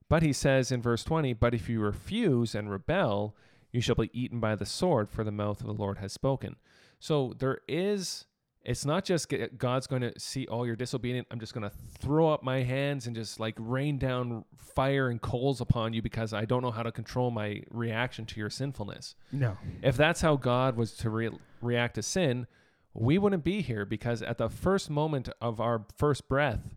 But 0.09 0.23
he 0.23 0.33
says 0.33 0.73
in 0.73 0.81
verse 0.81 1.05
20, 1.05 1.35
But 1.35 1.55
if 1.55 1.69
you 1.69 1.81
refuse 1.81 2.55
and 2.55 2.71
rebel, 2.71 3.35
you 3.73 3.81
shall 3.81 3.95
be 3.95 4.11
eaten 4.13 4.41
by 4.41 4.55
the 4.55 4.67
sword, 4.67 5.11
for 5.11 5.25
the 5.25 5.31
mouth 5.31 5.61
of 5.61 5.67
the 5.67 5.73
Lord 5.73 5.99
has 5.99 6.13
spoken. 6.13 6.57
So 6.99 7.35
there 7.39 7.59
is, 7.69 8.25
it's 8.65 8.85
not 8.85 9.05
just 9.05 9.33
God's 9.59 9.87
going 9.87 10.03
to 10.03 10.19
see, 10.19 10.47
oh, 10.49 10.65
you're 10.65 10.77
disobedient. 10.77 11.29
I'm 11.31 11.39
just 11.39 11.53
going 11.53 11.69
to 11.69 11.77
throw 12.01 12.33
up 12.33 12.43
my 12.43 12.63
hands 12.63 13.07
and 13.07 13.15
just 13.15 13.39
like 13.39 13.55
rain 13.59 13.99
down 13.99 14.45
fire 14.57 15.09
and 15.09 15.21
coals 15.21 15.61
upon 15.61 15.93
you 15.93 16.01
because 16.01 16.33
I 16.33 16.47
don't 16.47 16.63
know 16.63 16.71
how 16.71 16.83
to 16.83 16.93
control 16.93 17.31
my 17.31 17.63
reaction 17.71 18.25
to 18.27 18.41
your 18.41 18.51
sinfulness. 18.51 19.15
No. 19.31 19.59
If 19.83 19.97
that's 19.97 20.23
how 20.23 20.37
God 20.37 20.77
was 20.77 20.95
to 20.95 21.11
re- 21.11 21.39
react 21.61 21.97
to 21.97 22.03
sin, 22.03 22.47
we 22.95 23.19
wouldn't 23.19 23.45
be 23.45 23.61
here 23.61 23.85
because 23.85 24.23
at 24.23 24.39
the 24.39 24.49
first 24.49 24.89
moment 24.89 25.29
of 25.41 25.61
our 25.61 25.85
first 25.97 26.29
breath, 26.29 26.75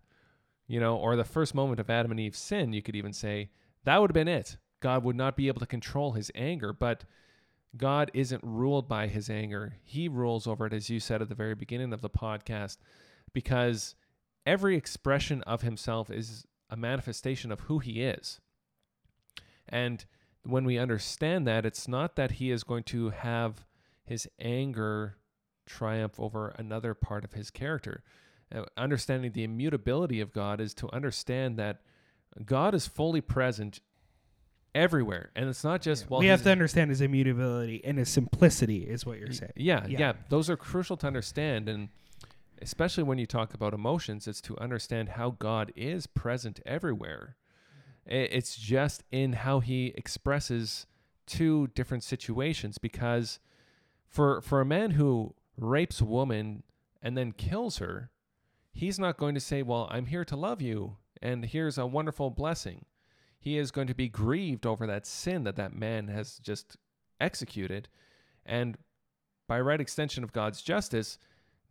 you 0.71 0.79
know, 0.79 0.95
or 0.95 1.17
the 1.17 1.25
first 1.25 1.53
moment 1.53 1.81
of 1.81 1.89
Adam 1.89 2.11
and 2.11 2.19
Eve's 2.21 2.39
sin, 2.39 2.71
you 2.71 2.81
could 2.81 2.95
even 2.95 3.11
say 3.11 3.49
that 3.83 3.99
would 3.99 4.09
have 4.09 4.13
been 4.13 4.29
it. 4.29 4.55
God 4.79 5.03
would 5.03 5.17
not 5.17 5.35
be 5.35 5.49
able 5.49 5.59
to 5.59 5.65
control 5.65 6.13
his 6.13 6.31
anger, 6.33 6.71
but 6.71 7.03
God 7.75 8.09
isn't 8.13 8.41
ruled 8.41 8.87
by 8.87 9.07
his 9.07 9.29
anger. 9.29 9.73
He 9.83 10.07
rules 10.07 10.47
over 10.47 10.65
it, 10.65 10.71
as 10.71 10.89
you 10.89 11.01
said 11.01 11.21
at 11.21 11.27
the 11.27 11.35
very 11.35 11.55
beginning 11.55 11.91
of 11.91 11.99
the 11.99 12.09
podcast, 12.09 12.77
because 13.33 13.95
every 14.45 14.77
expression 14.77 15.41
of 15.41 15.61
himself 15.61 16.09
is 16.09 16.47
a 16.69 16.77
manifestation 16.77 17.51
of 17.51 17.59
who 17.61 17.79
he 17.79 18.01
is. 18.01 18.39
And 19.67 20.05
when 20.43 20.63
we 20.63 20.77
understand 20.77 21.45
that, 21.47 21.65
it's 21.65 21.89
not 21.89 22.15
that 22.15 22.31
he 22.31 22.49
is 22.49 22.63
going 22.63 22.83
to 22.85 23.09
have 23.09 23.65
his 24.05 24.25
anger 24.39 25.17
triumph 25.65 26.17
over 26.17 26.55
another 26.57 26.93
part 26.93 27.25
of 27.25 27.33
his 27.33 27.51
character. 27.51 28.05
Uh, 28.53 28.63
understanding 28.77 29.31
the 29.31 29.43
immutability 29.43 30.19
of 30.19 30.33
God 30.33 30.59
is 30.59 30.73
to 30.75 30.91
understand 30.93 31.57
that 31.57 31.81
God 32.45 32.73
is 32.75 32.87
fully 32.87 33.21
present 33.21 33.79
everywhere, 34.73 35.31
and 35.35 35.49
it's 35.49 35.63
not 35.63 35.81
just 35.81 36.03
Yeah. 36.03 36.07
well. 36.09 36.19
we 36.21 36.27
have 36.27 36.43
to 36.43 36.51
understand 36.51 36.89
his 36.89 37.01
immutability 37.01 37.83
and 37.83 37.97
his 37.97 38.09
simplicity, 38.09 38.83
is 38.87 39.05
what 39.05 39.19
you're 39.19 39.31
saying. 39.31 39.51
Yeah, 39.55 39.85
yeah, 39.87 39.99
Yeah. 39.99 40.13
Those 40.29 40.49
are 40.49 40.57
crucial 40.57 40.95
to 40.97 41.07
understand. 41.07 41.67
And 41.67 41.89
especially 42.61 43.03
when 43.03 43.17
you 43.17 43.25
talk 43.25 43.53
about 43.53 43.73
emotions, 43.73 44.27
it's 44.27 44.41
to 44.41 44.57
understand 44.59 45.09
how 45.09 45.31
God 45.31 45.71
is 45.75 46.07
present 46.07 46.59
everywhere. 46.65 47.35
It's 48.05 48.55
just 48.55 49.03
in 49.11 49.33
how 49.33 49.59
he 49.59 49.87
expresses 49.95 50.87
two 51.27 51.67
different 51.67 52.03
situations 52.03 52.77
because 52.77 53.39
for 54.07 54.41
for 54.41 54.59
a 54.59 54.65
man 54.65 54.91
who 54.91 55.35
rapes 55.57 56.01
a 56.01 56.05
woman 56.05 56.63
and 57.01 57.17
then 57.17 57.31
kills 57.31 57.77
her, 57.77 58.09
he's 58.71 58.97
not 58.99 59.17
going 59.17 59.35
to 59.35 59.41
say, 59.41 59.61
"Well, 59.63 59.87
I'm 59.91 60.05
here 60.07 60.25
to 60.25 60.35
love 60.35 60.61
you 60.61 60.97
and 61.21 61.45
here's 61.45 61.77
a 61.77 61.85
wonderful 61.85 62.29
blessing." 62.29 62.85
He 63.39 63.57
is 63.57 63.71
going 63.71 63.87
to 63.87 63.95
be 63.95 64.07
grieved 64.07 64.65
over 64.67 64.85
that 64.85 65.05
sin 65.07 65.43
that 65.45 65.55
that 65.55 65.73
man 65.73 66.07
has 66.09 66.37
just 66.37 66.77
executed 67.19 67.87
and 68.45 68.77
by 69.47 69.59
right 69.59 69.81
extension 69.81 70.23
of 70.23 70.31
God's 70.31 70.61
justice, 70.61 71.17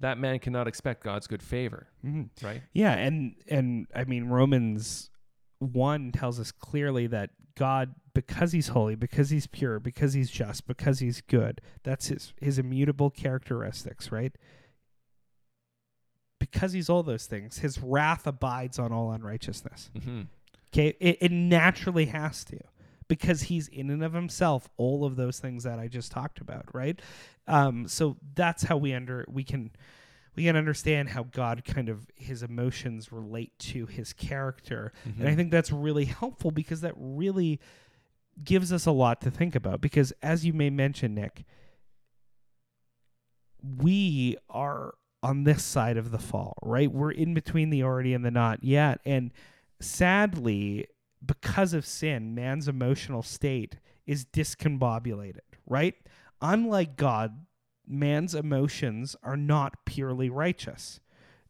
that 0.00 0.18
man 0.18 0.38
cannot 0.38 0.66
expect 0.68 1.02
God's 1.02 1.26
good 1.26 1.42
favor, 1.42 1.88
Mhm. 2.04 2.28
right? 2.42 2.62
Yeah, 2.72 2.92
and 2.94 3.36
and 3.48 3.86
I 3.94 4.04
mean 4.04 4.24
Romans 4.26 5.10
one 5.58 6.10
tells 6.12 6.40
us 6.40 6.52
clearly 6.52 7.06
that 7.08 7.30
God, 7.54 7.94
because 8.14 8.52
He's 8.52 8.68
holy, 8.68 8.94
because 8.94 9.30
He's 9.30 9.46
pure, 9.46 9.78
because 9.78 10.14
He's 10.14 10.30
just, 10.30 10.66
because 10.66 11.00
He's 11.00 11.20
good, 11.20 11.60
that's 11.82 12.08
His 12.08 12.32
His 12.40 12.58
immutable 12.58 13.10
characteristics, 13.10 14.10
right? 14.10 14.34
Because 16.50 16.72
He's 16.72 16.88
all 16.88 17.02
those 17.02 17.26
things, 17.26 17.58
His 17.58 17.80
wrath 17.80 18.26
abides 18.26 18.78
on 18.78 18.92
all 18.92 19.12
unrighteousness. 19.12 19.90
Mm-hmm. 19.96 20.22
Okay, 20.72 20.96
it, 21.00 21.18
it 21.20 21.32
naturally 21.32 22.06
has 22.06 22.44
to 22.44 22.58
because 23.10 23.42
he's 23.42 23.66
in 23.66 23.90
and 23.90 24.04
of 24.04 24.14
himself 24.14 24.70
all 24.76 25.04
of 25.04 25.16
those 25.16 25.40
things 25.40 25.64
that 25.64 25.80
I 25.80 25.88
just 25.88 26.12
talked 26.12 26.40
about, 26.40 26.72
right? 26.72 26.98
Um, 27.48 27.88
so 27.88 28.16
that's 28.36 28.62
how 28.62 28.76
we 28.76 28.94
under 28.94 29.26
we 29.28 29.42
can 29.42 29.72
we 30.36 30.44
can 30.44 30.54
understand 30.54 31.08
how 31.08 31.24
God 31.24 31.64
kind 31.64 31.88
of 31.88 32.06
his 32.14 32.44
emotions 32.44 33.10
relate 33.10 33.58
to 33.58 33.86
his 33.86 34.12
character, 34.12 34.92
and 35.18 35.28
I 35.28 35.34
think 35.34 35.50
that's 35.50 35.72
really 35.72 36.04
helpful 36.04 36.52
because 36.52 36.82
that 36.82 36.94
really 36.96 37.60
gives 38.42 38.72
us 38.72 38.86
a 38.86 38.92
lot 38.92 39.20
to 39.22 39.30
think 39.30 39.56
about. 39.56 39.80
Because 39.80 40.12
as 40.22 40.46
you 40.46 40.52
may 40.52 40.70
mention, 40.70 41.16
Nik, 41.16 41.44
we 43.60 44.36
are 44.48 44.94
on 45.22 45.44
this 45.44 45.62
side 45.62 45.96
of 45.96 46.10
the 46.10 46.18
fall, 46.18 46.56
right? 46.62 46.90
We're 46.90 47.10
in 47.10 47.34
between 47.34 47.70
the 47.70 47.82
already 47.82 48.14
and 48.14 48.24
the 48.24 48.30
not 48.30 48.64
yet, 48.64 49.00
and 49.04 49.32
sadly, 49.80 50.86
because 51.24 51.74
of 51.74 51.84
sin, 51.84 52.34
man's 52.34 52.68
emotional 52.68 53.22
state 53.22 53.76
is 54.06 54.24
discombobulated, 54.24 55.40
right? 55.66 55.94
Unlike 56.40 56.96
God, 56.96 57.44
man's 57.86 58.34
emotions 58.34 59.16
are 59.22 59.36
not 59.36 59.84
purely 59.84 60.30
righteous. 60.30 61.00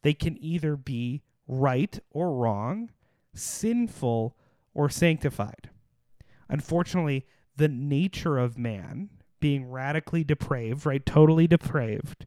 They 0.01 0.13
can 0.13 0.37
either 0.43 0.75
be 0.75 1.21
right 1.47 1.97
or 2.09 2.33
wrong, 2.33 2.89
sinful 3.33 4.35
or 4.73 4.89
sanctified. 4.89 5.69
Unfortunately, 6.49 7.25
the 7.55 7.69
nature 7.69 8.37
of 8.37 8.57
man 8.57 9.09
being 9.39 9.69
radically 9.69 10.23
depraved, 10.23 10.85
right? 10.85 11.05
Totally 11.05 11.47
depraved, 11.47 12.25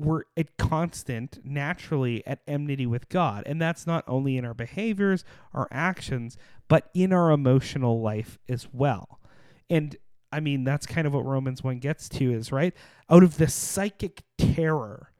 we're 0.00 0.22
at 0.36 0.56
constant, 0.56 1.38
naturally 1.44 2.26
at 2.26 2.40
enmity 2.46 2.86
with 2.86 3.08
God. 3.08 3.42
And 3.46 3.60
that's 3.60 3.86
not 3.86 4.04
only 4.08 4.36
in 4.36 4.44
our 4.44 4.54
behaviors, 4.54 5.24
our 5.52 5.68
actions, 5.70 6.36
but 6.68 6.88
in 6.94 7.12
our 7.12 7.30
emotional 7.30 8.00
life 8.00 8.38
as 8.48 8.66
well. 8.72 9.20
And 9.68 9.96
I 10.32 10.40
mean, 10.40 10.64
that's 10.64 10.86
kind 10.86 11.06
of 11.06 11.12
what 11.14 11.24
Romans 11.24 11.62
1 11.62 11.80
gets 11.80 12.08
to 12.10 12.32
is, 12.32 12.50
right? 12.50 12.74
Out 13.10 13.22
of 13.22 13.36
the 13.36 13.48
psychic 13.48 14.22
terror 14.38 15.10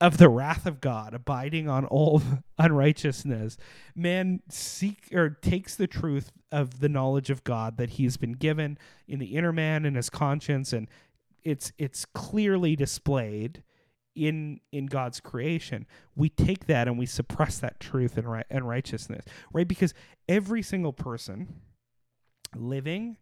of 0.00 0.18
the 0.18 0.28
wrath 0.28 0.66
of 0.66 0.80
God 0.80 1.14
abiding 1.14 1.68
on 1.68 1.86
all 1.86 2.22
unrighteousness, 2.58 3.56
man 3.94 4.40
seek 4.48 5.08
or 5.12 5.30
takes 5.30 5.74
the 5.74 5.86
truth 5.86 6.32
of 6.52 6.80
the 6.80 6.88
knowledge 6.88 7.30
of 7.30 7.44
God 7.44 7.78
that 7.78 7.90
he's 7.90 8.16
been 8.16 8.34
given 8.34 8.78
in 9.08 9.18
the 9.18 9.36
inner 9.36 9.52
man 9.52 9.84
and 9.84 9.96
his 9.96 10.10
conscience 10.10 10.72
and 10.72 10.88
it's 11.44 11.72
it's 11.78 12.04
clearly 12.04 12.74
displayed 12.74 13.62
in 14.16 14.60
in 14.72 14.86
God's 14.86 15.20
creation, 15.20 15.86
we 16.16 16.28
take 16.28 16.66
that 16.66 16.88
and 16.88 16.98
we 16.98 17.06
suppress 17.06 17.58
that 17.58 17.78
truth 17.78 18.16
and 18.16 18.28
right 18.30 18.46
and 18.50 18.66
righteousness, 18.66 19.24
right? 19.52 19.68
Because 19.68 19.94
every 20.28 20.62
single 20.62 20.92
person, 20.92 21.60
living 22.54 23.16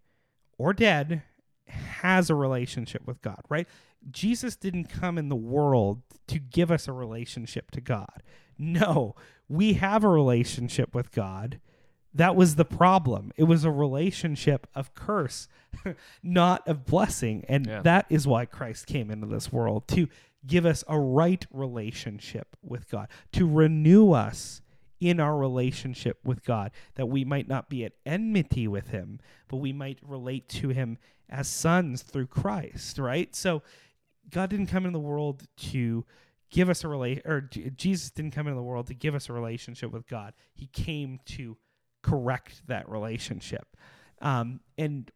or 0.59 0.73
dead, 0.73 1.23
has 1.67 2.31
a 2.31 2.35
relationship 2.35 3.07
with 3.07 3.21
God, 3.23 3.41
right? 3.49 3.67
Jesus 4.11 4.55
didn't 4.57 4.85
come 4.85 5.17
in 5.19 5.29
the 5.29 5.37
world 5.37 6.03
to 6.29 6.39
give 6.39 6.71
us 6.71 6.87
a 6.89 6.93
relationship 6.93 7.71
to 7.73 7.81
God. 7.81 8.23
No, 8.59 9.15
we 9.49 9.75
have 9.75 10.05
a 10.05 10.09
relationship 10.09 10.95
with 10.95 11.11
God. 11.11 11.59
That 12.13 12.37
was 12.37 12.55
the 12.55 12.65
problem. 12.65 13.33
It 13.37 13.45
was 13.45 13.65
a 13.65 13.71
relationship 13.73 14.69
of 14.75 14.95
curse, 14.95 15.49
not 16.23 16.67
of 16.69 16.85
blessing. 16.85 17.45
And 17.49 17.67
Yeah. 17.67 17.81
that 17.83 18.07
is 18.09 18.27
why 18.27 18.45
Christ 18.45 18.87
came 18.87 19.11
into 19.11 19.27
this 19.27 19.51
world 19.53 19.89
to 19.89 20.07
give 20.47 20.67
us 20.67 20.85
a 20.89 20.99
right 20.99 21.45
relationship 21.53 22.57
with 22.63 22.91
God, 22.91 23.09
to 23.33 23.49
renew 23.49 24.13
us 24.13 24.61
in 25.01 25.21
our 25.21 25.37
relationship 25.37 26.19
with 26.25 26.45
God, 26.45 26.71
that 26.95 27.07
we 27.07 27.25
might 27.25 27.49
not 27.49 27.69
be 27.69 27.85
at 27.85 27.93
enmity 28.07 28.67
with 28.67 28.89
Him, 28.89 29.21
but 29.49 29.57
we 29.57 29.73
might 29.73 29.99
relate 30.03 30.49
to 30.49 30.69
Him 30.71 30.99
as 31.29 31.49
sons 31.49 32.03
through 32.03 32.27
Christ, 32.27 32.99
right? 32.99 33.35
So 33.35 33.63
God 34.31 34.51
didn't 34.51 34.67
come 34.67 34.87
into 34.87 34.99
the 34.99 35.05
world 35.05 35.47
to 35.57 36.05
give 36.51 36.71
us 36.71 36.85
a 36.85 36.89
relate 36.89 37.23
or 37.25 37.41
Jesus 37.41 38.11
didn't 38.11 38.31
come 38.31 38.47
into 38.47 38.57
the 38.57 38.63
world 38.63 38.87
to 38.87 38.95
give 38.95 39.15
us 39.15 39.29
a 39.29 39.33
relationship 39.33 39.93
with 39.93 40.07
God. 40.07 40.35
He 40.55 40.67
came 40.69 41.19
to 41.27 41.57
correct 42.03 42.63
that 42.69 42.89
relationship. 42.89 43.77
Um, 44.23 44.61
and 44.79 45.11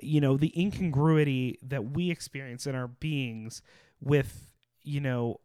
you 0.00 0.20
know, 0.20 0.36
the 0.36 0.52
incongruity 0.58 1.58
that 1.62 1.92
we 1.92 2.10
experience 2.10 2.66
in 2.66 2.74
our 2.74 2.86
beings 2.86 3.62
with, 4.00 4.50
you 4.82 5.00
know, 5.00 5.40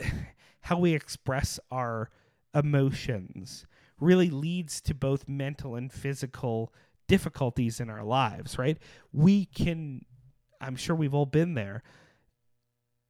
how 0.62 0.78
we 0.78 0.94
express 0.94 1.58
our 1.70 2.10
emotions 2.54 3.66
really 4.00 4.30
leads 4.30 4.80
to 4.80 4.94
both 4.94 5.28
mental 5.28 5.74
and 5.74 5.92
physical 5.92 6.72
difficulties 7.06 7.80
in 7.80 7.90
our 7.90 8.04
lives, 8.04 8.58
right? 8.58 8.78
We 9.12 9.46
can, 9.46 10.04
I'm 10.60 10.76
sure 10.76 10.94
we've 10.94 11.14
all 11.14 11.26
been 11.26 11.54
there, 11.54 11.82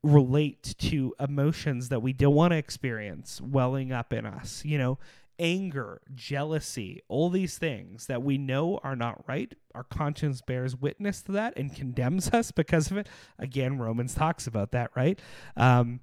relate 0.03 0.75
to 0.79 1.15
emotions 1.19 1.89
that 1.89 2.01
we 2.01 2.13
don't 2.13 2.35
want 2.35 2.53
to 2.53 2.57
experience 2.57 3.41
welling 3.41 3.93
up 3.93 4.13
in 4.13 4.25
us, 4.25 4.65
you 4.65 4.79
know, 4.79 4.99
anger, 5.39 6.01
jealousy, 6.15 7.01
all 7.09 7.31
these 7.31 7.59
things 7.59 8.07
that 8.07 8.23
we 8.23 8.39
know 8.39 8.79
are 8.83 8.97
not 8.97 9.25
right. 9.29 9.55
Our 9.75 9.85
conscience 9.85 10.41
bears 10.41 10.77
witness 10.77 11.23
to 11.23 11.33
that 11.33 11.57
and 11.57 11.75
condemns 11.75 12.31
us 12.33 12.51
because 12.51 12.91
of 12.91 12.97
it. 12.97 13.09
Again, 13.39 13.79
Romans 13.79 14.15
talks 14.15 14.47
about 14.47 14.73
that, 14.73 14.91
right? 14.97 15.21
Um, 15.57 16.01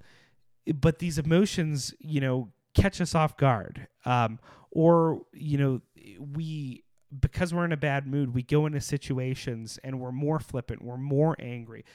but 0.74 1.00
these 1.00 1.18
emotions, 1.18 1.94
you 2.00 2.22
know, 2.22 2.52
catch 2.74 3.00
us 3.02 3.16
off 3.16 3.38
guard. 3.38 3.88
Um, 4.06 4.40
or, 4.72 5.22
you 5.34 5.58
know, 5.58 5.82
we, 6.20 6.84
because 7.18 7.54
we're 7.54 7.66
in 7.66 7.72
a 7.72 7.78
bad 7.78 8.08
mood, 8.08 8.34
we 8.34 8.44
go 8.44 8.66
into 8.66 8.82
situations 8.82 9.80
and 9.84 10.00
we're 10.00 10.12
more 10.12 10.40
flippant, 10.40 10.84
we're 10.84 10.98
more 10.98 11.36
angry. 11.40 11.86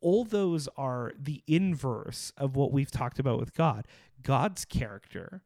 All 0.00 0.24
those 0.24 0.68
are 0.76 1.12
the 1.18 1.42
inverse 1.46 2.32
of 2.36 2.56
what 2.56 2.72
we've 2.72 2.90
talked 2.90 3.18
about 3.18 3.40
with 3.40 3.54
God. 3.54 3.86
God's 4.22 4.64
character, 4.64 5.42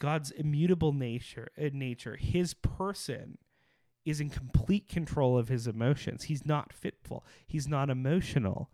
God's 0.00 0.32
immutable 0.32 0.92
nature, 0.92 1.48
uh, 1.56 1.68
nature, 1.72 2.16
his 2.16 2.54
person 2.54 3.38
is 4.04 4.20
in 4.20 4.30
complete 4.30 4.88
control 4.88 5.38
of 5.38 5.48
his 5.48 5.68
emotions. 5.68 6.24
He's 6.24 6.44
not 6.44 6.72
fitful. 6.72 7.24
He's 7.46 7.68
not 7.68 7.90
emotional. 7.90 8.70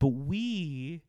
But 0.00 0.08
we 0.08 1.02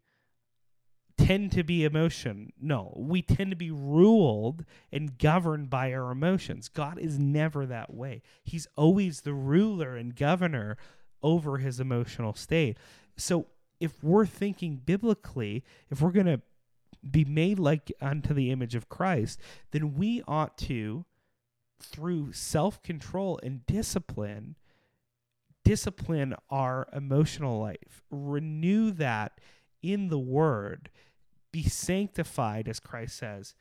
tend 1.18 1.54
to 1.54 1.64
be 1.64 1.86
emotion. 1.86 2.52
No, 2.60 2.94
we 2.98 3.22
tend 3.22 3.52
to 3.52 3.56
be 3.56 3.72
ruled 3.72 4.66
and 4.92 5.18
governed 5.18 5.70
by 5.70 5.94
our 5.94 6.12
emotions. 6.12 6.68
God 6.68 7.00
is 7.00 7.18
never 7.18 7.66
that 7.66 7.94
way. 7.94 8.22
He's 8.44 8.68
always 8.76 9.22
the 9.22 9.34
ruler 9.34 9.96
and 9.96 10.16
governor 10.16 10.78
over 11.24 11.58
his 11.58 11.80
emotional 11.80 12.34
state. 12.34 12.78
So 13.16 13.48
if 13.80 14.04
we're 14.04 14.26
thinking 14.26 14.82
biblically, 14.84 15.64
if 15.90 16.02
we're 16.02 16.12
going 16.12 16.26
to 16.26 16.42
be 17.10 17.26
made 17.26 17.60
like 17.60 17.92
unto 18.02 18.34
the 18.34 18.52
image 18.52 18.76
of 18.76 18.90
Christ, 18.90 19.40
then 19.72 19.96
we 19.96 20.24
ought 20.28 20.58
to 20.60 21.06
through 21.80 22.32
self-control 22.34 23.40
and 23.42 23.66
discipline 23.66 24.56
discipline 25.64 26.36
our 26.50 26.88
emotional 26.94 27.60
life. 27.60 28.02
Renew 28.10 28.92
that 28.92 29.40
in 29.82 30.10
the 30.10 30.20
word 30.20 30.90
be 31.52 31.64
sanctified, 31.64 32.68
as 32.68 32.80
Christ 32.80 33.18
says, 33.18 33.56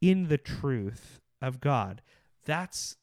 in 0.00 0.28
the 0.28 0.38
truth 0.38 1.20
of 1.40 1.60
God. 1.60 2.02
That's 2.44 2.96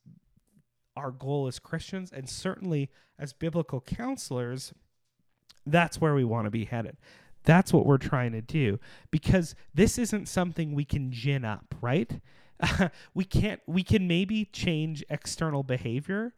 our 0.95 1.11
goal 1.11 1.47
as 1.47 1.59
Christians, 1.59 2.11
and 2.11 2.29
certainly 2.29 2.89
as 3.17 3.33
biblical 3.33 3.81
counselors, 3.81 4.73
that's 5.65 5.99
where 5.99 6.13
we 6.13 6.23
want 6.23 6.45
to 6.45 6.51
be 6.51 6.65
headed. 6.65 6.97
That's 7.43 7.73
what 7.73 7.85
we're 7.85 7.97
trying 7.97 8.33
to 8.33 8.41
do 8.41 8.79
because 9.09 9.55
this 9.73 9.97
isn't 9.97 10.27
something 10.27 10.73
we 10.73 10.85
can 10.85 11.11
gin 11.11 11.43
up, 11.43 11.73
right? 11.81 12.21
we 13.13 13.23
can't, 13.23 13.61
we 13.65 13.83
can 13.83 14.07
maybe 14.07 14.45
change 14.45 15.03
external 15.09 15.63
behavior. 15.63 16.33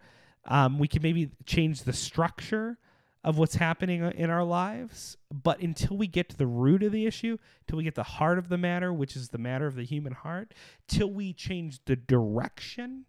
Um, 0.45 0.79
we 0.79 0.87
can 0.87 1.01
maybe 1.01 1.31
change 1.45 1.83
the 1.83 1.93
structure 1.93 2.77
of 3.23 3.37
what's 3.37 3.55
happening 3.55 4.03
uh, 4.03 4.11
in 4.15 4.29
our 4.29 4.43
lives. 4.43 5.17
But 5.31 5.59
until 5.59 5.97
we 5.97 6.07
get 6.07 6.29
to 6.29 6.37
the 6.37 6.47
root 6.47 6.83
of 6.83 6.91
the 6.91 7.05
issue, 7.05 7.37
till 7.67 7.77
we 7.77 7.83
get 7.83 7.95
the 7.95 8.03
heart 8.03 8.37
of 8.37 8.49
the 8.49 8.57
matter, 8.57 8.91
which 8.91 9.15
is 9.15 9.29
the 9.29 9.37
matter 9.37 9.65
of 9.65 9.75
the 9.75 9.83
human 9.85 10.13
heart, 10.13 10.53
till 10.87 11.11
we 11.11 11.33
change 11.33 11.79
the 11.85 11.95
direction 11.95 13.05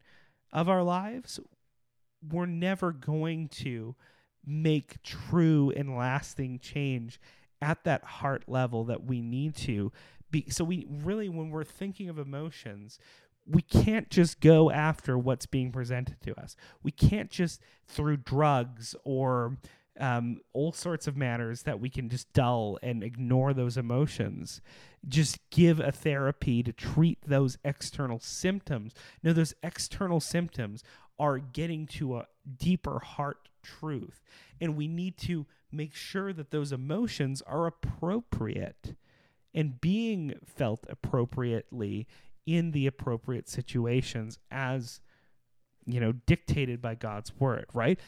of 0.53 0.69
our 0.69 0.83
lives, 0.83 1.41
we're 2.29 2.47
never 2.47 2.93
going 2.93 3.49
to 3.49 3.97
make 4.47 5.03
true 5.03 5.73
and 5.75 5.97
lasting 5.97 6.59
change 6.59 7.19
at 7.65 7.83
that 7.85 8.05
heart 8.05 8.45
level 8.47 8.85
that 8.85 9.05
we 9.05 9.21
need 9.21 9.57
to 9.57 9.91
be 10.31 10.45
so 10.51 10.63
we 10.63 10.87
really 10.89 11.29
when 11.29 11.51
we're 11.51 11.65
thinking 11.65 12.09
of 12.09 12.19
emotions 12.19 12.99
we 13.47 13.63
can't 13.63 14.11
just 14.11 14.41
go 14.41 14.71
after 14.71 15.19
what's 15.19 15.47
being 15.47 15.73
presented 15.73 16.21
to 16.21 16.39
us 16.39 16.57
we 16.83 16.91
can't 16.91 17.31
just 17.31 17.61
through 17.87 18.17
drugs 18.17 18.95
or 19.05 19.57
um, 19.99 20.41
all 20.53 20.73
sorts 20.73 21.07
of 21.07 21.17
matters 21.17 21.63
that 21.63 21.81
we 21.81 21.89
can 21.89 22.09
just 22.09 22.33
dull 22.33 22.79
and 22.83 23.03
ignore 23.03 23.55
those 23.55 23.77
emotions. 23.77 24.61
Just 25.07 25.39
give 25.51 25.79
a 25.79 25.93
therapy 25.93 26.63
to 26.63 26.73
treat 26.73 27.19
those 27.27 27.59
external 27.65 28.19
symptoms. 28.19 28.93
No, 29.23 29.33
those 29.33 29.55
external 29.63 30.21
symptoms 30.21 30.83
are 31.19 31.39
getting 31.39 31.87
to 31.87 32.17
a 32.17 32.27
deeper 32.57 32.99
heart 32.99 33.49
truth. 33.63 34.21
And 34.61 34.77
we 34.77 34.89
need 34.89 35.17
to 35.19 35.47
make 35.73 35.95
sure 35.95 36.33
that 36.33 36.51
those 36.51 36.73
emotions 36.73 37.43
are 37.47 37.67
appropriate 37.67 38.95
and 39.53 39.81
being 39.81 40.35
felt 40.45 40.87
appropriately 40.89 42.07
in 42.47 42.73
the 42.73 42.87
appropriate 42.87 43.49
situations 43.49 44.39
as 44.51 45.01
you 45.87 46.01
know 46.01 46.13
dictated 46.13 46.81
by 46.81 46.95
God's 46.95 47.33
word, 47.39 47.67
right? 47.75 47.99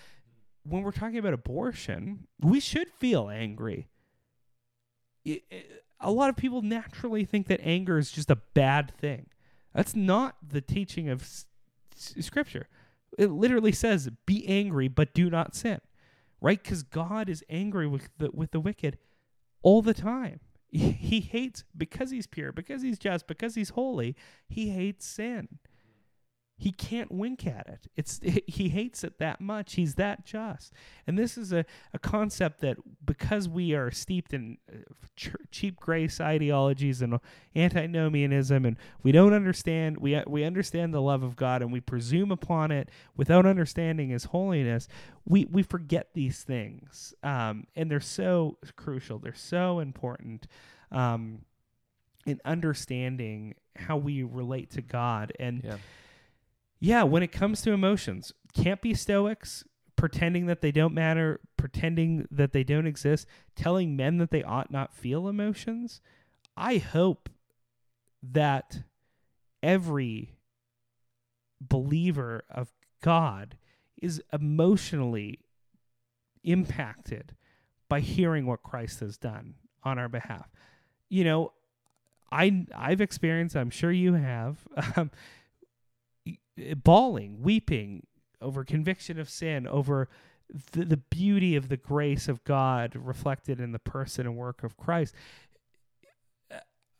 when 0.69 0.83
we're 0.83 0.93
talking 0.93 1.19
about 1.19 1.33
abortion, 1.33 2.27
we 2.41 2.61
should 2.61 2.89
feel 2.89 3.29
angry. 3.29 3.89
It, 5.25 5.45
it, 5.51 5.85
a 6.01 6.11
lot 6.11 6.29
of 6.29 6.37
people 6.37 6.63
naturally 6.63 7.25
think 7.25 7.47
that 7.49 7.61
anger 7.63 7.99
is 7.99 8.11
just 8.11 8.31
a 8.31 8.37
bad 8.55 8.93
thing. 8.99 9.27
That's 9.75 9.95
not 9.95 10.37
the 10.47 10.61
teaching 10.61 11.09
of 11.09 11.23
s- 11.23 11.47
s- 11.95 12.15
Scripture. 12.25 12.69
It 13.19 13.31
literally 13.31 13.73
says, 13.73 14.11
"Be 14.27 14.47
angry, 14.47 14.89
but 14.89 15.15
do 15.15 15.31
not 15.31 15.55
sin," 15.55 15.81
right? 16.41 16.63
Because 16.63 16.83
God 16.83 17.29
is 17.29 17.45
angry 17.49 17.87
with 17.87 18.09
the 18.19 18.31
with 18.33 18.51
the 18.51 18.61
wicked 18.61 18.99
all 19.63 19.83
the 19.83 19.95
time. 19.95 20.41
He 20.69 21.21
hates 21.21 21.65
because 21.77 22.11
he's 22.11 22.27
pure, 22.27 22.53
because 22.53 22.83
he's 22.83 22.99
just, 22.99 23.27
because 23.27 23.55
he's 23.55 23.71
holy. 23.71 24.15
He 24.49 24.71
hates 24.71 25.07
sin 25.07 25.59
he 26.59 26.73
can't 26.73 27.13
wink 27.13 27.47
at 27.47 27.67
it. 27.69 27.87
It's 27.97 28.21
he 28.47 28.71
hates 28.71 29.05
it 29.05 29.19
that 29.19 29.41
much. 29.41 29.75
He's 29.75 29.97
that 29.97 30.25
just. 30.25 30.73
And 31.07 31.19
this 31.19 31.37
is 31.37 31.53
a, 31.53 31.67
a 31.93 31.99
concept 31.99 32.61
that 32.63 32.79
because 33.05 33.49
we 33.49 33.75
are 33.75 33.91
steeped 33.91 34.33
in 34.33 34.57
uh, 34.73 34.79
ch- 35.17 35.35
cheap 35.51 35.79
grace 35.79 36.19
ideologies 36.21 37.03
and 37.03 37.21
antinomianism 37.55 38.65
and 38.65 38.77
we 39.03 39.13
don't 39.13 39.35
understand 39.35 39.99
we 39.99 40.21
we 40.27 40.45
understand 40.45 40.95
the 40.95 41.03
love 41.03 41.23
of 41.23 41.37
God 41.37 41.61
and 41.61 41.71
we 41.71 41.81
presume 41.81 42.33
upon 42.33 42.71
it 42.71 42.89
without 43.17 43.45
understanding 43.45 44.09
his 44.09 44.25
holiness, 44.25 44.89
we 45.27 45.45
we 45.45 45.63
forget 45.63 46.09
these 46.15 46.43
things. 46.43 47.15
Um, 47.23 47.67
and 47.77 47.91
they're 47.91 48.01
so 48.01 48.57
crucial. 48.77 49.19
They're 49.19 49.35
so 49.35 49.81
important. 49.81 50.47
Um, 50.91 51.41
in 52.25 52.41
understanding 52.45 53.55
how 53.77 53.97
we 53.97 54.25
relate 54.25 54.71
to 54.71 54.83
God 54.83 55.33
and 55.39 55.63
yeah 55.63 55.77
yeah, 56.79 57.03
when 57.03 57.23
it 57.23 57.33
comes 57.33 57.63
to 57.63 57.73
emotions, 57.73 58.33
can't 58.55 58.81
be 58.81 58.95
stoics, 58.95 59.65
pretending 59.97 60.47
that 60.47 60.61
they 60.61 60.71
don't 60.71 60.95
matter, 60.95 61.41
pretending 61.57 62.27
that 62.31 62.53
they 62.53 62.65
don't 62.65 62.87
exist, 62.87 63.27
telling 63.55 63.97
men 63.97 64.19
that 64.19 64.31
they 64.31 64.43
ought 64.43 64.71
not 64.71 64.93
feel 64.93 65.29
emotions. 65.29 66.01
I 66.57 66.79
hope 66.79 67.29
that 68.23 68.83
every 69.63 70.37
believer 71.61 72.45
of 72.51 72.73
God 73.03 73.57
is 74.01 74.23
emotionally 74.33 75.41
impacted 76.45 77.35
by 77.89 78.01
hearing 78.01 78.47
what 78.47 78.63
Christ 78.63 79.01
has 79.01 79.17
done 79.17 79.55
on 79.83 79.99
our 79.99 80.09
behalf. 80.09 80.51
You 81.09 81.25
know, 81.25 81.53
I 82.31 82.67
I've 82.75 83.01
experienced, 83.01 83.57
I'm 83.57 83.71
sure 83.71 83.93
you 83.93 84.15
have, 84.15 84.59
um, 84.97 85.11
bawling, 86.83 87.43
weeping 87.43 88.07
over 88.41 88.65
conviction 88.65 89.19
of 89.19 89.29
sin, 89.29 89.67
over 89.67 90.09
the, 90.73 90.85
the 90.85 90.97
beauty 90.97 91.57
of 91.57 91.69
the 91.69 91.77
grace 91.77 92.29
of 92.29 92.45
God 92.45 92.95
reflected 92.97 93.61
in 93.61 93.73
the 93.73 93.79
person 93.79 94.27
and 94.27 94.37
work 94.37 94.63
of 94.63 94.77
Christ. 94.77 95.15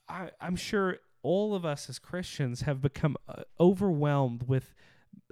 I, 0.09 0.31
I'm 0.41 0.57
sure 0.57 0.99
all 1.23 1.55
of 1.55 1.65
us 1.65 1.89
as 1.89 1.99
Christians 1.99 2.63
have 2.63 2.81
become 2.81 3.17
uh, 3.29 3.43
overwhelmed 3.59 4.45
with 4.45 4.75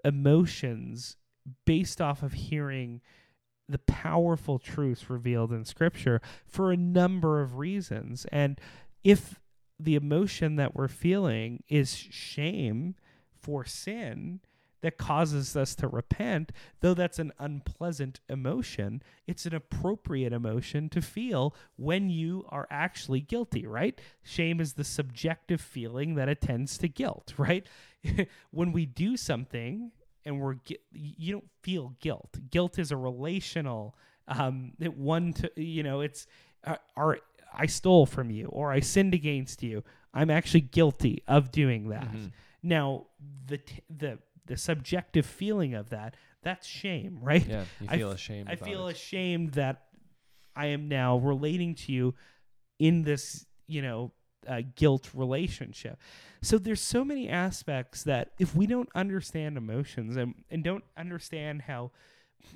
emotions 0.05 1.17
based 1.65 2.01
off 2.01 2.23
of 2.23 2.33
hearing 2.33 3.01
the 3.69 3.79
powerful 3.79 4.59
truths 4.59 5.09
revealed 5.09 5.53
in 5.53 5.65
Scripture 5.65 6.21
for 6.47 6.71
a 6.71 6.77
number 6.77 7.41
of 7.41 7.59
reasons. 7.59 8.27
And 8.31 8.61
if 9.03 9.41
the 9.79 9.95
emotion 9.95 10.57
that 10.57 10.75
we're 10.75 10.89
feeling 10.89 11.63
is 11.69 11.97
shame, 11.97 12.95
for 13.45 13.65
sin 13.67 14.41
that 14.81 14.99
causes 14.99 15.57
us 15.57 15.75
to 15.75 15.89
repent, 15.89 16.53
though 16.81 16.93
that's 16.93 17.19
an 17.19 17.33
unpleasant 17.39 18.21
emotion, 18.29 19.03
it's 19.27 19.47
an 19.47 19.55
appropriate 19.55 20.33
emotion 20.33 20.89
to 20.91 21.01
feel 21.01 21.55
when 21.77 22.11
you 22.11 22.45
are 22.51 22.67
actually 22.71 23.21
guilty, 23.21 23.67
right? 23.67 23.99
Shame 24.23 24.61
is 24.61 24.75
the 24.75 24.85
subjective 24.85 25.61
feeling 25.61 26.17
that 26.17 26.29
attends 26.29 26.77
to 26.79 26.89
guilt, 26.89 27.35
right? 27.39 27.67
when 28.51 28.73
we 28.73 28.85
do 28.85 29.17
something 29.17 29.91
and 30.27 30.41
we're 30.41 30.57
you 30.93 31.33
don't 31.33 31.51
feel 31.63 31.95
guilt. 32.01 32.37
Guilt 32.51 32.79
is 32.79 32.93
a 32.93 32.97
relational 32.97 33.95
um 34.29 34.73
one 34.95 35.33
to 35.35 35.51
you 35.57 35.83
know, 35.83 36.01
it's 36.01 36.27
uh, 36.67 36.77
I 37.57 37.67
stole 37.67 38.07
from 38.07 38.31
you 38.31 38.47
or 38.47 38.71
I 38.71 38.81
sinned 38.81 39.15
against 39.15 39.63
you. 39.63 39.85
I'm 40.13 40.31
actually 40.31 40.63
guilty 40.63 41.23
of 41.27 41.51
doing 41.51 41.89
that. 41.89 42.13
Mm-hmm. 42.13 42.27
Now, 42.65 43.07
the 43.47 43.59
t- 43.59 43.83
the 43.95 44.19
the 44.47 44.57
subjective 44.57 45.25
feeling 45.25 45.75
of 45.75 45.91
that 45.91 46.17
that's 46.43 46.67
shame, 46.67 47.19
right? 47.23 47.47
Yeah, 47.47 47.65
you 47.81 47.89
feel 47.89 48.09
I 48.09 48.13
f- 48.13 48.17
ashamed. 48.17 48.49
I 48.51 48.57
feel 48.57 48.89
it. 48.89 48.97
ashamed 48.97 49.53
that 49.53 49.85
I 50.57 50.67
am 50.67 50.89
now 50.89 51.17
relating 51.19 51.75
to 51.77 51.93
you 51.93 52.15
in 52.79 53.03
this, 53.03 53.47
you 53.67 53.83
know, 53.83 54.13
uh, 54.47 54.63
guilt 54.77 55.11
relationship. 55.15 55.99
So 56.43 56.59
there's 56.59 56.81
so 56.81 57.05
many 57.05 57.29
aspects 57.29 58.03
that 58.05 58.33
if 58.39 58.55
we 58.55 58.67
don't 58.67 58.91
understand 58.95 59.57
emotions 59.57 60.17
and, 60.17 60.35
and 60.51 60.63
don't 60.63 60.85
understand 60.97 61.63
how 61.63 61.93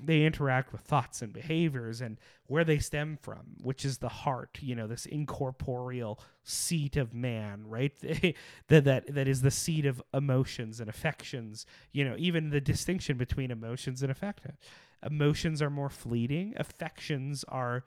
they 0.03 0.25
interact 0.25 0.73
with 0.73 0.83
thoughts 0.83 1.23
and 1.23 1.33
behaviors 1.33 2.01
and 2.01 2.19
where 2.47 2.65
they 2.65 2.79
stem 2.79 3.19
from, 3.21 3.57
which 3.63 3.85
is 3.85 3.99
the 3.99 4.09
heart, 4.09 4.59
you 4.61 4.75
know, 4.75 4.87
this 4.87 5.07
incorporeal 5.07 6.21
seat 6.43 6.97
of 6.97 7.15
man, 7.15 7.65
right? 7.67 7.93
that 8.69 8.85
that 8.85 9.15
that 9.15 9.29
is 9.29 9.43
the 9.43 9.51
seat 9.51 9.87
of 9.87 10.03
emotions 10.13 10.81
and 10.81 10.89
affections, 10.89 11.67
you 11.93 12.05
know, 12.05 12.17
even 12.19 12.51
the 12.51 12.61
distinction 12.61 13.17
between 13.17 13.51
emotions 13.51 14.03
and 14.03 14.11
affections. 14.11 14.59
Emotions 15.03 15.63
are 15.63 15.71
more 15.71 15.91
fleeting, 15.91 16.55
affections 16.57 17.45
are 17.49 17.85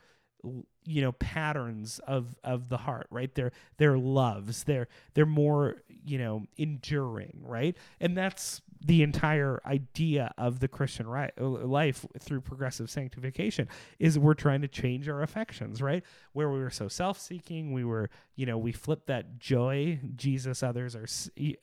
you 0.86 1.02
know 1.02 1.12
patterns 1.14 2.00
of 2.08 2.36
of 2.44 2.70
the 2.70 2.78
heart 2.78 3.06
right 3.12 3.36
they're 3.36 3.52
they're 3.78 3.98
loves 3.98 4.64
they're 4.64 4.88
they're 5.14 5.26
more 5.26 5.76
you 6.04 6.18
know 6.18 6.44
enduring 6.58 7.40
right 7.44 7.78
and 8.00 8.18
that's 8.18 8.62
the 8.84 9.04
entire 9.04 9.62
idea 9.66 10.34
of 10.38 10.60
the 10.60 10.68
christian 10.68 11.08
right, 11.08 11.32
uh, 11.40 11.46
life 11.46 12.06
through 12.20 12.42
progressive 12.42 12.90
sanctification 12.90 13.68
is 14.00 14.18
we're 14.18 14.34
trying 14.34 14.62
to 14.62 14.68
change 14.68 15.08
our 15.08 15.22
affections 15.22 15.82
right 15.82 16.04
where 16.34 16.50
we 16.50 16.60
were 16.60 16.70
so 16.70 16.88
self-seeking 16.88 17.72
we 17.72 17.84
were 17.84 18.10
you 18.36 18.46
know 18.46 18.58
we 18.58 18.72
flipped 18.72 19.08
that 19.08 19.40
joy 19.40 20.00
jesus 20.16 20.64
others 20.64 20.96
our, 20.96 21.06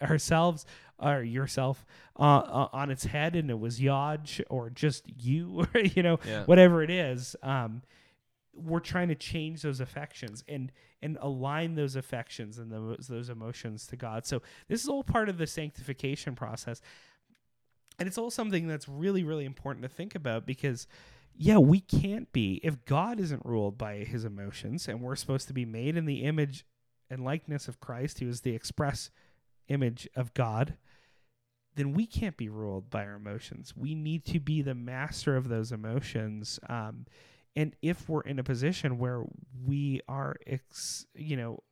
ourselves 0.09 0.64
or 0.98 1.22
yourself 1.22 1.85
uh, 2.18 2.22
uh, 2.22 2.68
on 2.72 2.90
its 2.90 3.04
head 3.04 3.37
and 3.37 3.50
it 3.50 3.59
was 3.59 3.81
yaj 3.81 4.40
or 4.48 4.70
just 4.70 5.04
you 5.20 5.66
you 5.94 6.02
know 6.02 6.18
yeah. 6.26 6.44
whatever 6.44 6.83
it 6.83 6.90
is 6.90 7.35
um 7.42 7.83
we're 8.64 8.81
trying 8.81 9.09
to 9.09 9.14
change 9.14 9.62
those 9.62 9.81
affections 9.81 10.44
and 10.48 10.72
and 11.00 11.16
align 11.20 11.74
those 11.74 11.96
affections 11.96 12.59
and 12.59 12.72
those 12.72 13.07
those 13.09 13.28
emotions 13.28 13.87
to 13.87 13.96
God. 13.96 14.26
So 14.26 14.42
this 14.68 14.83
is 14.83 14.88
all 14.88 15.04
part 15.04 15.28
of 15.28 15.38
the 15.38 15.46
sanctification 15.46 16.35
process. 16.35 16.81
And 17.98 18.06
it's 18.06 18.18
all 18.18 18.30
something 18.30 18.66
that's 18.66 18.88
really 18.88 19.24
really 19.24 19.44
important 19.44 19.82
to 19.82 19.88
think 19.88 20.14
about 20.14 20.46
because 20.46 20.87
yeah, 21.40 21.58
we 21.58 21.80
can't 21.80 22.32
be 22.32 22.61
if 22.64 22.84
God 22.84 23.20
isn't 23.20 23.44
ruled 23.44 23.78
by 23.78 23.98
his 23.98 24.24
emotions 24.24 24.88
and 24.88 25.00
we're 25.00 25.16
supposed 25.16 25.46
to 25.46 25.54
be 25.54 25.64
made 25.64 25.96
in 25.96 26.04
the 26.04 26.24
image 26.24 26.66
and 27.08 27.24
likeness 27.24 27.68
of 27.68 27.80
Christ, 27.80 28.18
who 28.18 28.28
is 28.28 28.40
the 28.40 28.54
express 28.54 29.11
image 29.68 30.08
of 30.16 30.34
God, 30.34 30.74
then 31.76 31.92
we 31.92 32.06
can't 32.06 32.37
be 32.37 32.48
ruled 32.48 32.90
by 32.90 33.04
our 33.04 33.14
emotions. 33.14 33.74
We 33.76 33.94
need 33.94 34.24
to 34.26 34.40
be 34.40 34.62
the 34.62 34.74
master 34.74 35.37
of 35.37 35.48
those 35.48 35.70
emotions. 35.70 36.58
Um, 36.68 37.06
and 37.54 37.76
if 37.82 38.08
we're 38.08 38.22
in 38.22 38.40
a 38.40 38.44
position 38.44 38.98
where 38.98 39.24
we 39.64 40.00
are 40.08 40.37
ex, 40.44 41.06
you 41.14 41.37
know 41.37 41.62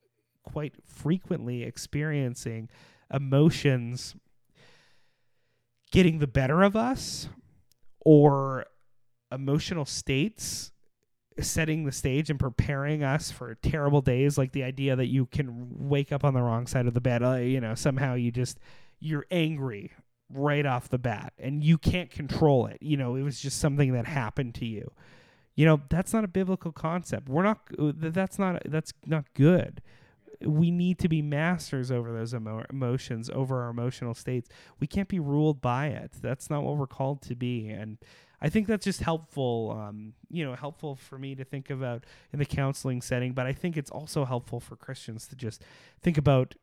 quite 0.44 0.74
frequently 0.84 1.64
experiencing 1.64 2.70
emotions 3.12 4.14
getting 5.90 6.18
the 6.18 6.26
better 6.26 6.62
of 6.62 6.76
us 6.76 7.28
or 8.00 8.66
emotional 9.32 9.84
states 9.84 10.72
setting 11.38 11.84
the 11.84 11.92
stage 11.92 12.30
and 12.30 12.38
preparing 12.38 13.02
us 13.02 13.30
for 13.30 13.54
terrible 13.56 14.00
days 14.00 14.38
like 14.38 14.52
the 14.52 14.62
idea 14.62 14.96
that 14.96 15.06
you 15.06 15.26
can 15.26 15.66
wake 15.70 16.10
up 16.10 16.24
on 16.24 16.32
the 16.32 16.40
wrong 16.40 16.66
side 16.66 16.86
of 16.86 16.94
the 16.94 17.00
bed 17.00 17.22
uh, 17.22 17.34
you 17.34 17.60
know 17.60 17.74
somehow 17.74 18.14
you 18.14 18.30
just 18.30 18.58
you're 19.00 19.26
angry 19.30 19.92
right 20.32 20.64
off 20.64 20.88
the 20.88 20.98
bat 20.98 21.34
and 21.38 21.62
you 21.62 21.76
can't 21.76 22.10
control 22.10 22.66
it 22.66 22.78
you 22.80 22.96
know 22.96 23.16
it 23.16 23.22
was 23.22 23.38
just 23.38 23.58
something 23.58 23.92
that 23.92 24.06
happened 24.06 24.54
to 24.54 24.64
you 24.64 24.90
you 25.56 25.64
know, 25.64 25.80
that's 25.88 26.12
not 26.12 26.22
a 26.22 26.28
biblical 26.28 26.70
concept. 26.70 27.28
We're 27.28 27.42
not 27.42 27.60
uh, 27.78 27.92
that's 27.96 28.38
not 28.38 28.62
that's 28.66 28.92
not 29.06 29.24
good. 29.34 29.80
We 30.40 30.70
need 30.70 30.98
to 31.00 31.08
be 31.08 31.22
masters 31.22 31.90
over 31.90 32.12
those 32.12 32.34
emo- 32.34 32.64
emotions, 32.70 33.30
over 33.30 33.62
our 33.62 33.70
emotional 33.70 34.14
states. 34.14 34.48
We 34.80 34.86
can't 34.86 35.08
be 35.08 35.18
ruled 35.18 35.60
by 35.60 35.88
it. 35.88 36.12
That's 36.20 36.50
not 36.50 36.62
what 36.62 36.76
we're 36.76 36.86
called 36.86 37.22
to 37.22 37.34
be. 37.34 37.68
And 37.68 37.98
I 38.40 38.48
think 38.48 38.66
that's 38.66 38.84
just 38.84 39.02
helpful, 39.02 39.76
um, 39.78 40.12
you 40.30 40.44
know, 40.44 40.54
helpful 40.54 40.96
for 40.96 41.18
me 41.18 41.34
to 41.34 41.44
think 41.44 41.70
about 41.70 42.04
in 42.32 42.38
the 42.38 42.44
counseling 42.44 43.00
setting. 43.00 43.32
But 43.32 43.46
I 43.46 43.52
think 43.52 43.76
it's 43.76 43.90
also 43.90 44.24
helpful 44.24 44.60
for 44.60 44.76
Christians 44.76 45.26
to 45.28 45.36
just 45.36 45.62
think 46.02 46.18
about 46.18 46.54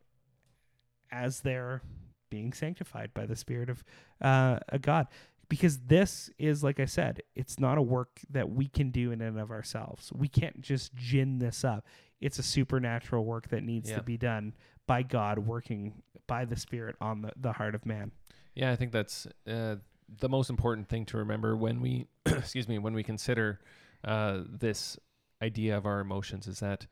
as 1.12 1.42
they're 1.42 1.82
being 2.30 2.54
sanctified 2.54 3.14
by 3.14 3.26
the 3.26 3.36
Spirit 3.36 3.70
of 3.70 3.84
uh, 4.22 4.60
a 4.70 4.80
God 4.80 5.08
because 5.50 5.78
this 5.86 6.32
is 6.40 6.64
like 6.64 6.80
i 6.80 6.86
said 6.86 7.22
it's 7.36 7.60
not 7.60 7.78
a 7.78 7.82
work 7.82 8.22
that 8.30 8.50
we 8.50 8.68
can 8.68 8.90
do 8.90 9.12
in 9.12 9.22
and 9.22 9.40
of 9.40 9.52
ourselves 9.52 10.12
we 10.14 10.28
can't 10.28 10.62
just 10.62 10.96
gin 10.96 11.38
this 11.38 11.64
up 11.64 11.86
it's 12.24 12.40
a 12.40 12.44
supernatural 12.44 13.26
work 13.26 13.50
that 13.50 13.64
needs 13.64 13.90
yeah. 13.90 13.98
to 13.98 14.04
be 14.04 14.18
done 14.18 14.54
by 14.88 15.02
god 15.02 15.40
working 15.40 15.94
by 16.28 16.46
the 16.46 16.56
spirit 16.56 16.96
on 17.02 17.22
the, 17.22 17.32
the 17.38 17.52
heart 17.52 17.76
of 17.76 17.86
man 17.86 18.12
yeah 18.56 18.72
i 18.72 18.76
think 18.76 18.92
that's 18.92 19.28
uh, 19.48 19.76
the 20.20 20.30
most 20.30 20.50
important 20.50 20.88
thing 20.88 21.06
to 21.06 21.18
remember 21.18 21.56
when 21.56 21.82
we 21.82 22.08
excuse 22.26 22.68
me 22.68 22.80
when 22.80 22.94
we 22.94 23.04
consider 23.04 23.60
uh, 24.04 24.42
this 24.50 24.98
idea 25.42 25.78
of 25.78 25.86
our 25.86 26.00
emotions 26.00 26.48
is 26.48 26.60
that 26.60 26.86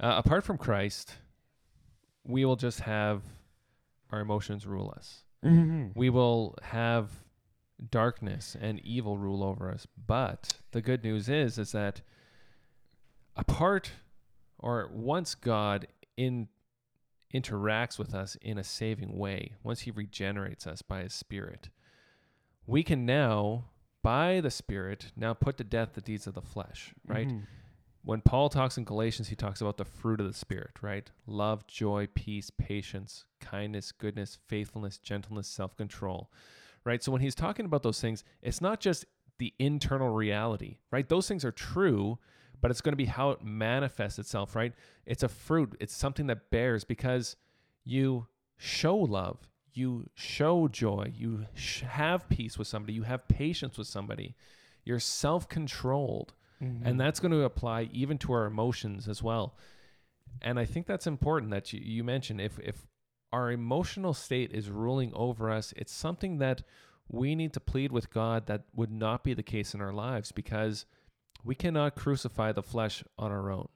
uh, 0.00 0.14
apart 0.24 0.44
from 0.44 0.58
christ 0.58 1.14
we 2.24 2.44
will 2.44 2.56
just 2.56 2.80
have 2.80 3.22
our 4.10 4.20
emotions 4.20 4.66
rule 4.66 4.92
us 4.96 5.24
mm-hmm. 5.44 5.88
we 5.94 6.10
will 6.10 6.54
have 6.62 7.10
darkness 7.90 8.56
and 8.60 8.80
evil 8.80 9.18
rule 9.18 9.42
over 9.42 9.70
us. 9.70 9.86
But 10.06 10.54
the 10.72 10.80
good 10.80 11.04
news 11.04 11.28
is 11.28 11.58
is 11.58 11.72
that 11.72 12.02
apart 13.36 13.92
or 14.58 14.90
once 14.92 15.34
God 15.34 15.86
in 16.16 16.48
interacts 17.34 17.98
with 17.98 18.14
us 18.14 18.36
in 18.40 18.58
a 18.58 18.64
saving 18.64 19.18
way, 19.18 19.52
once 19.62 19.80
he 19.80 19.90
regenerates 19.90 20.66
us 20.66 20.82
by 20.82 21.02
his 21.02 21.12
spirit, 21.12 21.68
we 22.66 22.82
can 22.82 23.04
now 23.04 23.64
by 24.02 24.40
the 24.40 24.50
spirit 24.50 25.12
now 25.16 25.34
put 25.34 25.56
to 25.56 25.64
death 25.64 25.90
the 25.94 26.00
deeds 26.00 26.26
of 26.26 26.34
the 26.34 26.42
flesh, 26.42 26.94
right? 27.06 27.28
Mm-hmm. 27.28 27.40
When 28.04 28.20
Paul 28.20 28.48
talks 28.48 28.78
in 28.78 28.84
Galatians, 28.84 29.28
he 29.28 29.34
talks 29.34 29.60
about 29.60 29.78
the 29.78 29.84
fruit 29.84 30.20
of 30.20 30.28
the 30.28 30.32
spirit, 30.32 30.74
right? 30.80 31.10
Love, 31.26 31.66
joy, 31.66 32.06
peace, 32.14 32.50
patience, 32.50 33.24
kindness, 33.40 33.90
goodness, 33.90 34.38
faithfulness, 34.46 34.98
gentleness, 34.98 35.48
self-control 35.48 36.30
right? 36.86 37.02
So 37.02 37.12
when 37.12 37.20
he's 37.20 37.34
talking 37.34 37.66
about 37.66 37.82
those 37.82 38.00
things, 38.00 38.24
it's 38.40 38.62
not 38.62 38.80
just 38.80 39.04
the 39.38 39.52
internal 39.58 40.08
reality, 40.08 40.78
right? 40.90 41.06
Those 41.06 41.28
things 41.28 41.44
are 41.44 41.52
true, 41.52 42.18
but 42.60 42.70
it's 42.70 42.80
going 42.80 42.92
to 42.92 42.96
be 42.96 43.06
how 43.06 43.30
it 43.30 43.44
manifests 43.44 44.18
itself, 44.18 44.56
right? 44.56 44.72
It's 45.04 45.22
a 45.22 45.28
fruit, 45.28 45.76
it's 45.80 45.94
something 45.94 46.26
that 46.28 46.50
bears 46.50 46.84
because 46.84 47.36
you 47.84 48.26
show 48.56 48.96
love, 48.96 49.38
you 49.72 50.08
show 50.14 50.68
joy, 50.68 51.12
you 51.14 51.46
sh- 51.54 51.82
have 51.82 52.28
peace 52.28 52.58
with 52.58 52.66
somebody, 52.66 52.94
you 52.94 53.02
have 53.02 53.28
patience 53.28 53.76
with 53.76 53.86
somebody, 53.86 54.34
you're 54.84 54.98
self 54.98 55.48
controlled. 55.48 56.32
Mm-hmm. 56.62 56.86
And 56.86 57.00
that's 57.00 57.20
going 57.20 57.32
to 57.32 57.42
apply 57.42 57.90
even 57.92 58.16
to 58.18 58.32
our 58.32 58.46
emotions 58.46 59.08
as 59.08 59.22
well. 59.22 59.54
And 60.40 60.58
I 60.58 60.64
think 60.64 60.86
that's 60.86 61.06
important 61.06 61.50
that 61.50 61.72
you, 61.72 61.80
you 61.82 62.04
mentioned 62.04 62.40
if, 62.40 62.58
if 62.60 62.86
our 63.32 63.50
emotional 63.50 64.14
state 64.14 64.52
is 64.52 64.70
ruling 64.70 65.12
over 65.14 65.50
us, 65.50 65.74
it's 65.76 65.92
something 65.92 66.38
that 66.38 66.62
we 67.08 67.34
need 67.34 67.52
to 67.52 67.60
plead 67.60 67.92
with 67.92 68.10
God 68.10 68.46
that 68.46 68.62
would 68.74 68.90
not 68.90 69.22
be 69.22 69.34
the 69.34 69.42
case 69.42 69.74
in 69.74 69.80
our 69.80 69.92
lives 69.92 70.32
because 70.32 70.86
we 71.46 71.54
cannot 71.54 71.94
crucify 71.94 72.52
the 72.52 72.62
flesh 72.62 73.04
on 73.16 73.30
our 73.30 73.50
own. 73.50 73.68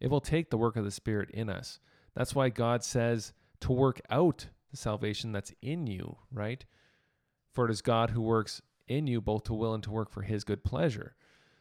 It 0.00 0.10
will 0.10 0.20
take 0.20 0.50
the 0.50 0.58
work 0.58 0.76
of 0.76 0.84
the 0.84 0.90
Spirit 0.90 1.30
in 1.30 1.48
us. 1.48 1.78
That's 2.14 2.34
why 2.34 2.48
God 2.48 2.82
says 2.82 3.32
to 3.60 3.72
work 3.72 4.00
out 4.10 4.48
the 4.70 4.76
salvation 4.76 5.30
that's 5.32 5.52
in 5.62 5.86
you, 5.86 6.16
right? 6.32 6.64
For 7.52 7.66
it 7.66 7.70
is 7.70 7.82
God 7.82 8.10
who 8.10 8.20
works 8.20 8.60
in 8.88 9.06
you 9.06 9.20
both 9.20 9.44
to 9.44 9.54
will 9.54 9.72
and 9.72 9.82
to 9.84 9.92
work 9.92 10.10
for 10.10 10.22
his 10.22 10.44
good 10.44 10.64
pleasure. 10.64 11.14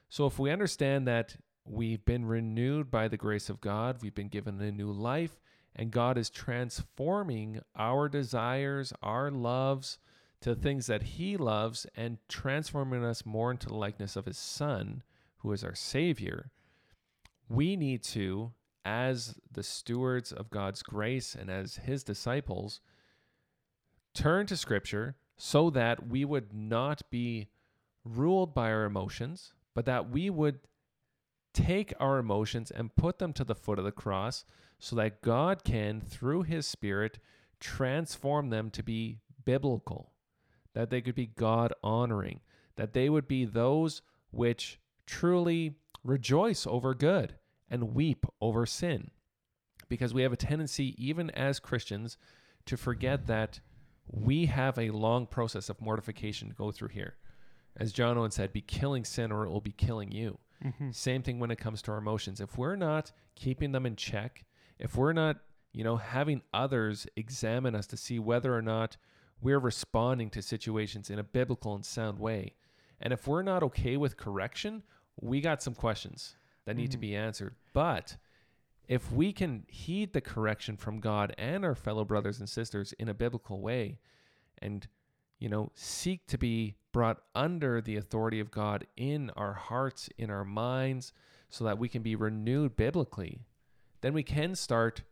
So 0.09 0.25
if 0.25 0.39
we 0.39 0.51
understand 0.51 1.07
that 1.07 1.37
we've 1.65 2.03
been 2.03 2.25
renewed 2.25 2.91
by 2.91 3.07
the 3.07 3.17
grace 3.17 3.49
of 3.49 3.61
God, 3.61 3.97
we've 4.01 4.15
been 4.15 4.27
given 4.27 4.59
a 4.59 4.71
new 4.71 4.91
life, 4.91 5.39
and 5.75 5.91
God 5.91 6.17
is 6.17 6.29
transforming 6.29 7.61
our 7.75 8.09
desires, 8.09 8.91
our 9.01 9.31
loves 9.31 9.99
to 10.41 10.55
things 10.55 10.87
that 10.87 11.03
He 11.03 11.37
loves 11.37 11.85
and 11.95 12.17
transforming 12.27 13.03
us 13.05 13.25
more 13.25 13.51
into 13.51 13.67
the 13.67 13.75
likeness 13.75 14.15
of 14.15 14.25
His 14.25 14.37
Son, 14.37 15.03
who 15.43 15.51
is 15.51 15.63
our 15.63 15.75
Savior. 15.75 16.49
We 17.49 17.75
need 17.75 18.01
to, 18.03 18.53
as 18.83 19.35
the 19.51 19.61
stewards 19.61 20.31
of 20.31 20.49
God's 20.49 20.81
grace 20.81 21.35
and 21.35 21.49
as 21.49 21.75
His 21.75 22.03
disciples, 22.03 22.79
turn 24.13 24.47
to 24.47 24.57
Scripture 24.57 25.15
so 25.37 25.69
that 25.69 26.07
we 26.07 26.25
would 26.25 26.53
not 26.53 27.03
be 27.11 27.49
ruled 28.05 28.53
by 28.53 28.71
our 28.71 28.85
emotions, 28.85 29.53
but 29.75 29.85
that 29.85 30.09
we 30.09 30.29
would 30.29 30.59
take 31.53 31.93
our 31.99 32.17
emotions 32.17 32.71
and 32.71 32.95
put 32.95 33.19
them 33.19 33.33
to 33.33 33.43
the 33.43 33.55
foot 33.55 33.77
of 33.77 33.85
the 33.85 33.91
cross 33.91 34.45
so 34.79 34.95
that 34.95 35.21
God 35.21 35.63
can, 35.63 36.01
through 36.01 36.43
His 36.43 36.65
Spirit, 36.65 37.19
transform 37.59 38.49
them 38.49 38.69
to 38.71 38.83
be 38.83 39.19
biblical, 39.45 40.13
that 40.73 40.89
they 40.89 41.01
could 41.01 41.15
be 41.15 41.27
God 41.27 41.73
honoring, 41.83 42.39
that 42.75 42.93
they 42.93 43.09
would 43.09 43.27
be 43.27 43.45
those 43.45 44.01
which 44.31 44.79
truly 45.05 45.75
rejoice 46.03 46.67
over 46.67 46.93
good 46.93 47.35
and 47.69 47.93
weep 47.93 48.25
over 48.41 48.65
sin. 48.65 49.11
because 49.89 50.11
we 50.13 50.23
have 50.23 50.33
a 50.33 50.37
tendency, 50.37 50.95
even 50.97 51.29
as 51.31 51.59
Christians, 51.59 52.17
to 52.65 52.75
forget 52.77 53.27
that 53.27 53.59
we 54.07 54.47
have 54.47 54.77
a 54.79 54.89
long 54.89 55.27
process 55.27 55.69
of 55.69 55.79
mortification 55.81 56.49
to 56.49 56.55
go 56.55 56.71
through 56.71 56.87
here. 56.89 57.17
As 57.77 57.91
John 57.91 58.17
Owen 58.17 58.31
said, 58.31 58.53
be 58.53 58.61
killing 58.61 59.05
sin 59.05 59.31
or 59.31 59.45
it 59.45 59.49
will 59.49 59.61
be 59.61 59.71
killing 59.71 60.11
you. 60.11 60.39
Mm-hmm. 60.63 60.91
Same 60.91 61.21
thing 61.21 61.39
when 61.39 61.51
it 61.51 61.59
comes 61.59 61.81
to 61.83 61.91
our 61.91 61.97
emotions. 61.97 62.41
If 62.41 62.57
we're 62.57 62.75
not 62.75 63.11
keeping 63.35 63.71
them 63.71 63.85
in 63.85 63.95
check, 63.95 64.45
if 64.79 64.95
we're 64.95 65.13
not, 65.13 65.37
you 65.73 65.83
know, 65.83 65.97
having 65.97 66.41
others 66.53 67.05
examine 67.15 67.75
us 67.75 67.87
to 67.87 67.97
see 67.97 68.17
whether 68.17 68.55
or 68.55 68.61
not 68.61 68.97
we're 69.41 69.59
responding 69.59 70.29
to 70.31 70.41
situations 70.41 71.09
in 71.09 71.19
a 71.19 71.23
biblical 71.23 71.75
and 71.75 71.85
sound 71.85 72.17
way, 72.19 72.55
and 73.03 73.13
if 73.13 73.27
we're 73.27 73.43
not 73.43 73.61
okay 73.61 73.97
with 73.97 74.17
correction, 74.17 74.81
we 75.21 75.41
got 75.41 75.61
some 75.61 75.75
questions 75.75 76.35
that 76.65 76.75
need 76.75 76.89
to 76.91 76.97
Mhm. 76.97 77.01
be 77.01 77.15
answered. 77.15 77.55
But 77.73 78.17
if 78.87 79.11
we 79.11 79.31
can 79.31 79.65
heed 79.67 80.13
the 80.13 80.21
correction 80.21 80.75
from 80.77 80.99
God 80.99 81.35
and 81.37 81.63
our 81.63 81.75
fellow 81.75 82.03
brothers 82.05 82.39
and 82.39 82.49
sisters 82.49 82.93
in 82.93 83.07
a 83.09 83.13
biblical 83.13 83.61
way 83.61 83.99
and 84.57 84.87
you 85.39 85.49
know 85.49 85.71
seek 85.75 86.25
to 86.27 86.37
be 86.37 86.75
brought 86.91 87.21
under 87.35 87.81
the 87.81 87.97
authority 87.97 88.39
of 88.39 88.51
God 88.51 88.87
in 88.95 89.29
our 89.31 89.53
hearts 89.53 90.09
in 90.17 90.29
our 90.29 90.45
minds 90.45 91.11
so 91.49 91.63
that 91.65 91.77
we 91.77 91.89
can 91.89 92.01
be 92.01 92.15
renewed 92.15 92.75
biblically 92.75 93.45
then 94.01 94.13
we 94.13 94.23
can 94.23 94.55
start 94.55 95.03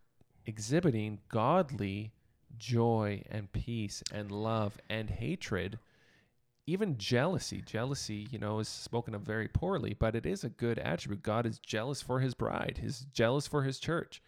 exhibiting 0.46 1.20
godly 1.30 2.14
joy 2.58 3.24
and 3.30 3.52
peace 3.52 4.04
and 4.12 4.32
love 4.32 4.78
and 4.90 5.10
hatred 5.10 5.80
even 6.68 6.98
jealousy. 6.98 7.62
Jealousy 7.66 8.28
you 8.32 8.40
know 8.40 8.60
is 8.60 8.68
spoken 8.68 9.16
of 9.16 9.22
very 9.22 9.48
poorly 9.48 9.96
but 9.98 10.16
it 10.16 10.26
is 10.26 10.44
a 10.44 10.50
good 10.50 10.80
attribute. 10.80 11.24
God 11.24 11.46
is 11.46 11.60
jealous 11.60 12.02
for 12.02 12.20
his 12.20 12.34
bride. 12.34 12.80
He's 12.82 13.06
jealous 13.14 13.48
for 13.48 13.64
his 13.64 13.80
church 13.80 14.22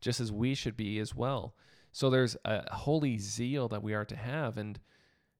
just 0.00 0.20
as 0.20 0.32
we 0.32 0.54
should 0.54 0.76
be 0.76 0.98
as 0.98 1.14
well. 1.14 1.54
So 1.92 2.08
there's 2.08 2.36
a 2.44 2.74
holy 2.74 3.18
zeal 3.18 3.68
that 3.68 3.82
we 3.82 3.94
are 3.94 4.04
to 4.04 4.16
have 4.16 4.56
and 4.56 4.78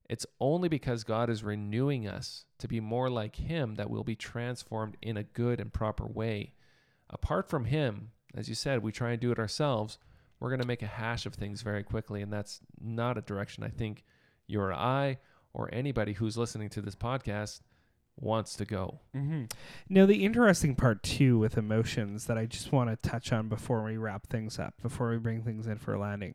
it's 0.09 0.27
only 0.41 0.69
because 0.69 1.05
god 1.05 1.31
is 1.31 1.45
renewing 1.45 2.09
us 2.09 2.45
to 2.59 2.67
be 2.67 2.81
more 2.81 3.09
like 3.09 3.37
him 3.37 3.77
that 3.77 3.89
we'll 3.89 4.03
be 4.03 4.17
transformed 4.17 4.97
in 5.01 5.17
a 5.17 5.23
good 5.23 5.61
and 5.61 5.73
proper 5.73 6.07
way. 6.07 6.55
Apart 7.09 7.49
from 7.49 7.67
him 7.67 8.11
as 8.35 8.49
you 8.49 8.55
said 8.55 8.83
we 8.83 8.93
try 8.93 9.13
and 9.13 9.21
do 9.21 9.33
it 9.33 9.39
ourselves 9.39 9.99
we're 10.39 10.49
going 10.49 10.61
to 10.61 10.67
make 10.67 10.83
a 10.83 10.87
hash 10.87 11.27
of 11.27 11.35
things 11.35 11.63
very 11.63 11.83
quickly 11.83 12.23
and 12.23 12.33
that's 12.33 12.61
not 12.81 13.19
a 13.19 13.23
direction 13.23 13.63
i 13.63 13.69
think 13.69 14.05
you 14.47 14.61
or 14.61 14.73
i 14.73 15.19
or 15.53 15.69
anybody 15.73 16.15
who's 16.15 16.37
listening 16.37 16.69
to 16.71 16.81
this 16.81 16.95
podcast 16.95 17.61
wants 18.19 18.55
to 18.57 18.65
go. 18.65 19.01
Mm-hmm. 19.17 19.45
Now, 19.89 20.07
the 20.07 20.25
interesting 20.25 20.75
part 20.75 21.03
too 21.03 21.39
with 21.39 21.57
emotions 21.57 22.27
that 22.27 22.37
I 22.37 22.47
just 22.47 22.73
want 22.73 22.91
to 22.91 23.09
touch 23.09 23.33
on 23.33 23.49
before 23.49 23.83
we 23.83 23.97
wrap 23.97 24.29
things 24.29 24.59
up, 24.59 24.75
before 24.83 25.11
we 25.11 25.17
bring 25.17 25.43
things 25.43 25.67
in 25.67 25.79
for 25.79 25.95
a 25.95 25.99
landing, 25.99 26.35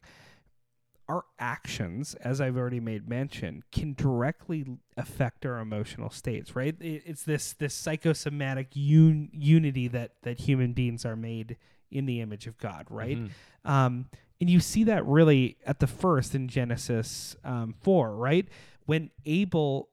our 1.07 1.23
actions, 1.37 2.15
as 2.15 2.41
I've 2.41 2.57
already 2.57 2.79
made 2.79 3.07
mention, 3.07 3.63
can 3.71 3.93
directly 3.93 4.65
affect 4.97 5.45
our 5.45 5.59
emotional 5.59 6.09
states. 6.09 6.55
Right? 6.55 6.75
It's 6.79 7.23
this 7.23 7.53
this 7.53 7.75
psychosomatic 7.75 8.75
un- 8.75 9.29
unity 9.31 9.87
that 9.89 10.13
that 10.23 10.39
human 10.39 10.73
beings 10.73 11.05
are 11.05 11.15
made 11.15 11.57
in 11.91 12.07
the 12.07 12.21
image 12.21 12.47
of 12.47 12.57
God. 12.57 12.87
Right? 12.89 13.19
Mhm. 13.19 13.29
Um, 13.69 14.09
and 14.41 14.49
you 14.49 14.59
see 14.59 14.83
that 14.85 15.05
really 15.05 15.57
at 15.65 15.79
the 15.79 15.87
first 15.87 16.35
in 16.35 16.47
Genesis 16.47 17.35
um, 17.43 17.73
4, 17.81 18.15
right? 18.15 18.47
When 18.85 19.11
Abel 19.25 19.89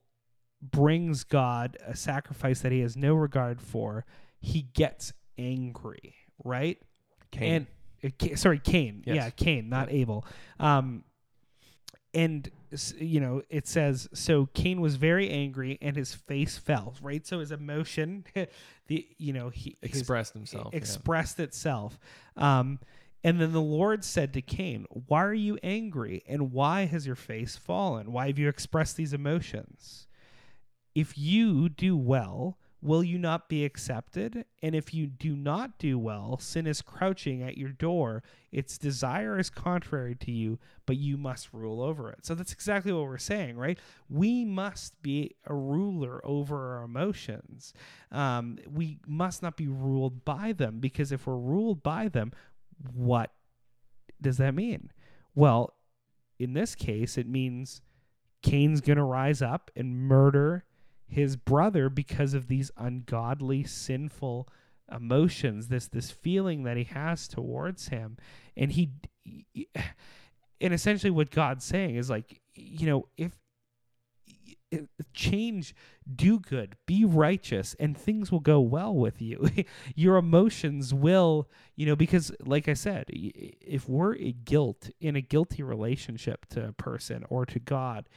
brings 0.60 1.24
God 1.24 1.76
a 1.86 1.96
sacrifice 1.96 2.60
that 2.60 2.72
he 2.72 2.80
has 2.80 2.96
no 2.96 3.14
regard 3.14 3.60
for, 3.60 4.04
he 4.38 4.62
gets 4.74 5.12
angry, 5.38 6.14
right? 6.44 6.78
Cain. 7.30 7.66
And 8.02 8.12
uh, 8.32 8.36
sorry, 8.36 8.58
Cain. 8.58 9.02
Yes. 9.06 9.16
Yeah, 9.16 9.30
Cain, 9.30 9.68
not 9.68 9.90
Abel. 9.90 10.24
Um, 10.60 11.04
and 12.14 12.50
you 12.98 13.20
know 13.20 13.42
it 13.50 13.66
says 13.66 14.08
so 14.14 14.48
Cain 14.54 14.80
was 14.80 14.96
very 14.96 15.30
angry 15.30 15.78
and 15.80 15.96
his 15.96 16.14
face 16.14 16.58
fell. 16.58 16.94
Right, 17.02 17.26
so 17.26 17.40
his 17.40 17.52
emotion, 17.52 18.24
the 18.86 19.06
you 19.18 19.32
know 19.32 19.48
he 19.48 19.76
his 19.80 20.00
expressed 20.00 20.34
himself. 20.34 20.70
yeah. 20.72 20.78
expressed 20.78 21.40
itself. 21.40 21.98
Um, 22.36 22.78
and 23.24 23.40
then 23.40 23.52
the 23.52 23.60
Lord 23.60 24.04
said 24.04 24.32
to 24.32 24.42
Cain, 24.42 24.86
Why 24.90 25.24
are 25.24 25.34
you 25.34 25.58
angry? 25.62 26.22
And 26.26 26.52
why 26.52 26.86
has 26.86 27.06
your 27.06 27.16
face 27.16 27.56
fallen? 27.56 28.12
Why 28.12 28.26
have 28.26 28.38
you 28.38 28.48
expressed 28.48 28.96
these 28.96 29.12
emotions? 29.12 30.08
If 30.94 31.16
you 31.16 31.68
do 31.68 31.96
well, 31.96 32.58
will 32.82 33.04
you 33.04 33.16
not 33.16 33.48
be 33.48 33.64
accepted? 33.64 34.44
And 34.60 34.74
if 34.74 34.92
you 34.92 35.06
do 35.06 35.36
not 35.36 35.78
do 35.78 35.98
well, 35.98 36.36
sin 36.38 36.66
is 36.66 36.82
crouching 36.82 37.42
at 37.42 37.56
your 37.56 37.70
door. 37.70 38.24
Its 38.50 38.76
desire 38.76 39.38
is 39.38 39.48
contrary 39.48 40.16
to 40.16 40.32
you, 40.32 40.58
but 40.84 40.96
you 40.96 41.16
must 41.16 41.52
rule 41.52 41.80
over 41.80 42.10
it. 42.10 42.26
So 42.26 42.34
that's 42.34 42.52
exactly 42.52 42.92
what 42.92 43.04
we're 43.04 43.18
saying, 43.18 43.56
right? 43.56 43.78
We 44.10 44.44
must 44.44 45.00
be 45.00 45.36
a 45.46 45.54
ruler 45.54 46.20
over 46.24 46.76
our 46.76 46.82
emotions. 46.82 47.72
Um, 48.10 48.58
we 48.68 48.98
must 49.06 49.42
not 49.42 49.56
be 49.56 49.68
ruled 49.68 50.24
by 50.24 50.52
them 50.52 50.80
because 50.80 51.12
if 51.12 51.26
we're 51.26 51.36
ruled 51.36 51.84
by 51.84 52.08
them, 52.08 52.32
what 52.94 53.32
does 54.20 54.38
that 54.38 54.54
mean? 54.54 54.90
Well, 55.34 55.74
in 56.38 56.54
this 56.54 56.74
case, 56.74 57.16
it 57.18 57.28
means 57.28 57.80
Cain's 58.42 58.80
going 58.80 58.96
to 58.96 59.04
rise 59.04 59.42
up 59.42 59.70
and 59.76 59.96
murder 59.96 60.64
his 61.06 61.36
brother 61.36 61.88
because 61.88 62.34
of 62.34 62.48
these 62.48 62.70
ungodly, 62.76 63.64
sinful 63.64 64.48
emotions, 64.90 65.68
this 65.68 65.88
this 65.88 66.10
feeling 66.10 66.64
that 66.64 66.76
he 66.76 66.84
has 66.84 67.28
towards 67.28 67.88
him, 67.88 68.16
and 68.56 68.72
he, 68.72 68.90
and 70.60 70.74
essentially 70.74 71.10
what 71.10 71.30
God's 71.30 71.64
saying 71.64 71.96
is 71.96 72.10
like, 72.10 72.40
you 72.54 72.86
know, 72.86 73.08
if 73.16 73.32
change, 75.14 75.74
do 76.14 76.38
good, 76.38 76.76
be 76.86 77.04
righteous, 77.04 77.74
and 77.78 77.96
things 77.96 78.32
will 78.32 78.40
go 78.40 78.60
well 78.60 78.94
with 78.94 79.20
you. 79.20 79.48
Your 79.94 80.16
emotions 80.16 80.92
will, 80.94 81.48
you 81.76 81.86
know, 81.86 81.96
because 81.96 82.32
like 82.44 82.68
I 82.68 82.74
said, 82.74 83.06
if 83.08 83.88
we're 83.88 84.16
a 84.16 84.32
guilt 84.32 84.90
in 85.00 85.16
a 85.16 85.20
guilty 85.20 85.62
relationship 85.62 86.46
to 86.50 86.68
a 86.68 86.72
person 86.72 87.24
or 87.28 87.46
to 87.46 87.58
God, 87.58 88.08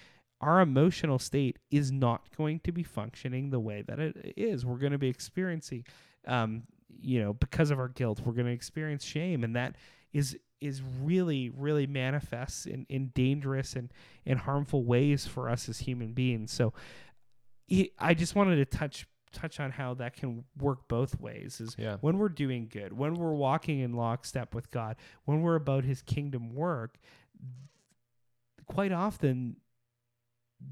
our 0.42 0.62
emotional 0.62 1.20
state 1.20 1.58
is 1.72 1.92
not 1.92 2.24
going 2.36 2.60
to 2.62 2.72
be 2.72 2.84
functioning 2.84 3.50
the 3.50 3.60
way 3.60 3.82
that 3.82 4.00
it 4.00 4.34
is. 4.36 4.66
We're 4.66 4.78
going 4.78 4.92
to 4.92 4.98
be 4.98 5.08
experiencing, 5.08 5.86
um, 6.28 6.64
you 7.02 7.22
know, 7.22 7.34
because 7.34 7.72
of 7.72 7.80
our 7.80 7.88
guilt, 7.88 8.22
we're 8.24 8.34
going 8.34 8.48
to 8.48 8.52
experience 8.52 9.04
shame, 9.04 9.44
and 9.44 9.56
that 9.56 9.76
is 10.14 10.38
is 10.62 10.82
really 11.02 11.50
really 11.50 11.86
manifests 11.88 12.66
in, 12.66 12.86
in 12.90 13.08
dangerous 13.10 13.76
and, 13.76 13.92
and 14.26 14.40
harmful 14.40 14.84
ways 14.84 15.26
for 15.26 15.50
us 15.50 15.68
as 15.70 15.80
human 15.80 16.14
beings. 16.14 16.52
So, 16.52 16.74
it, 17.68 17.92
I 18.00 18.14
just 18.14 18.36
wanted 18.36 18.56
to 18.58 18.66
touch 18.66 19.08
touch 19.32 19.60
on 19.60 19.72
how 19.72 19.94
that 19.96 20.16
can 20.16 20.46
work 20.58 20.88
both 20.88 21.20
ways. 21.20 21.60
Is 21.60 21.76
Yeah. 21.78 21.98
when 22.02 22.18
we're 22.18 22.30
doing 22.30 22.68
good, 22.72 22.94
when 22.94 23.16
we're 23.16 23.34
walking 23.34 23.80
in 23.80 23.94
lockstep 23.94 24.56
with 24.56 24.72
God, 24.72 24.96
when 25.26 25.42
we're 25.42 25.56
about 25.56 25.84
His 25.84 26.02
kingdom 26.02 26.56
work, 26.56 26.98
quite 28.66 28.92
often 28.92 29.58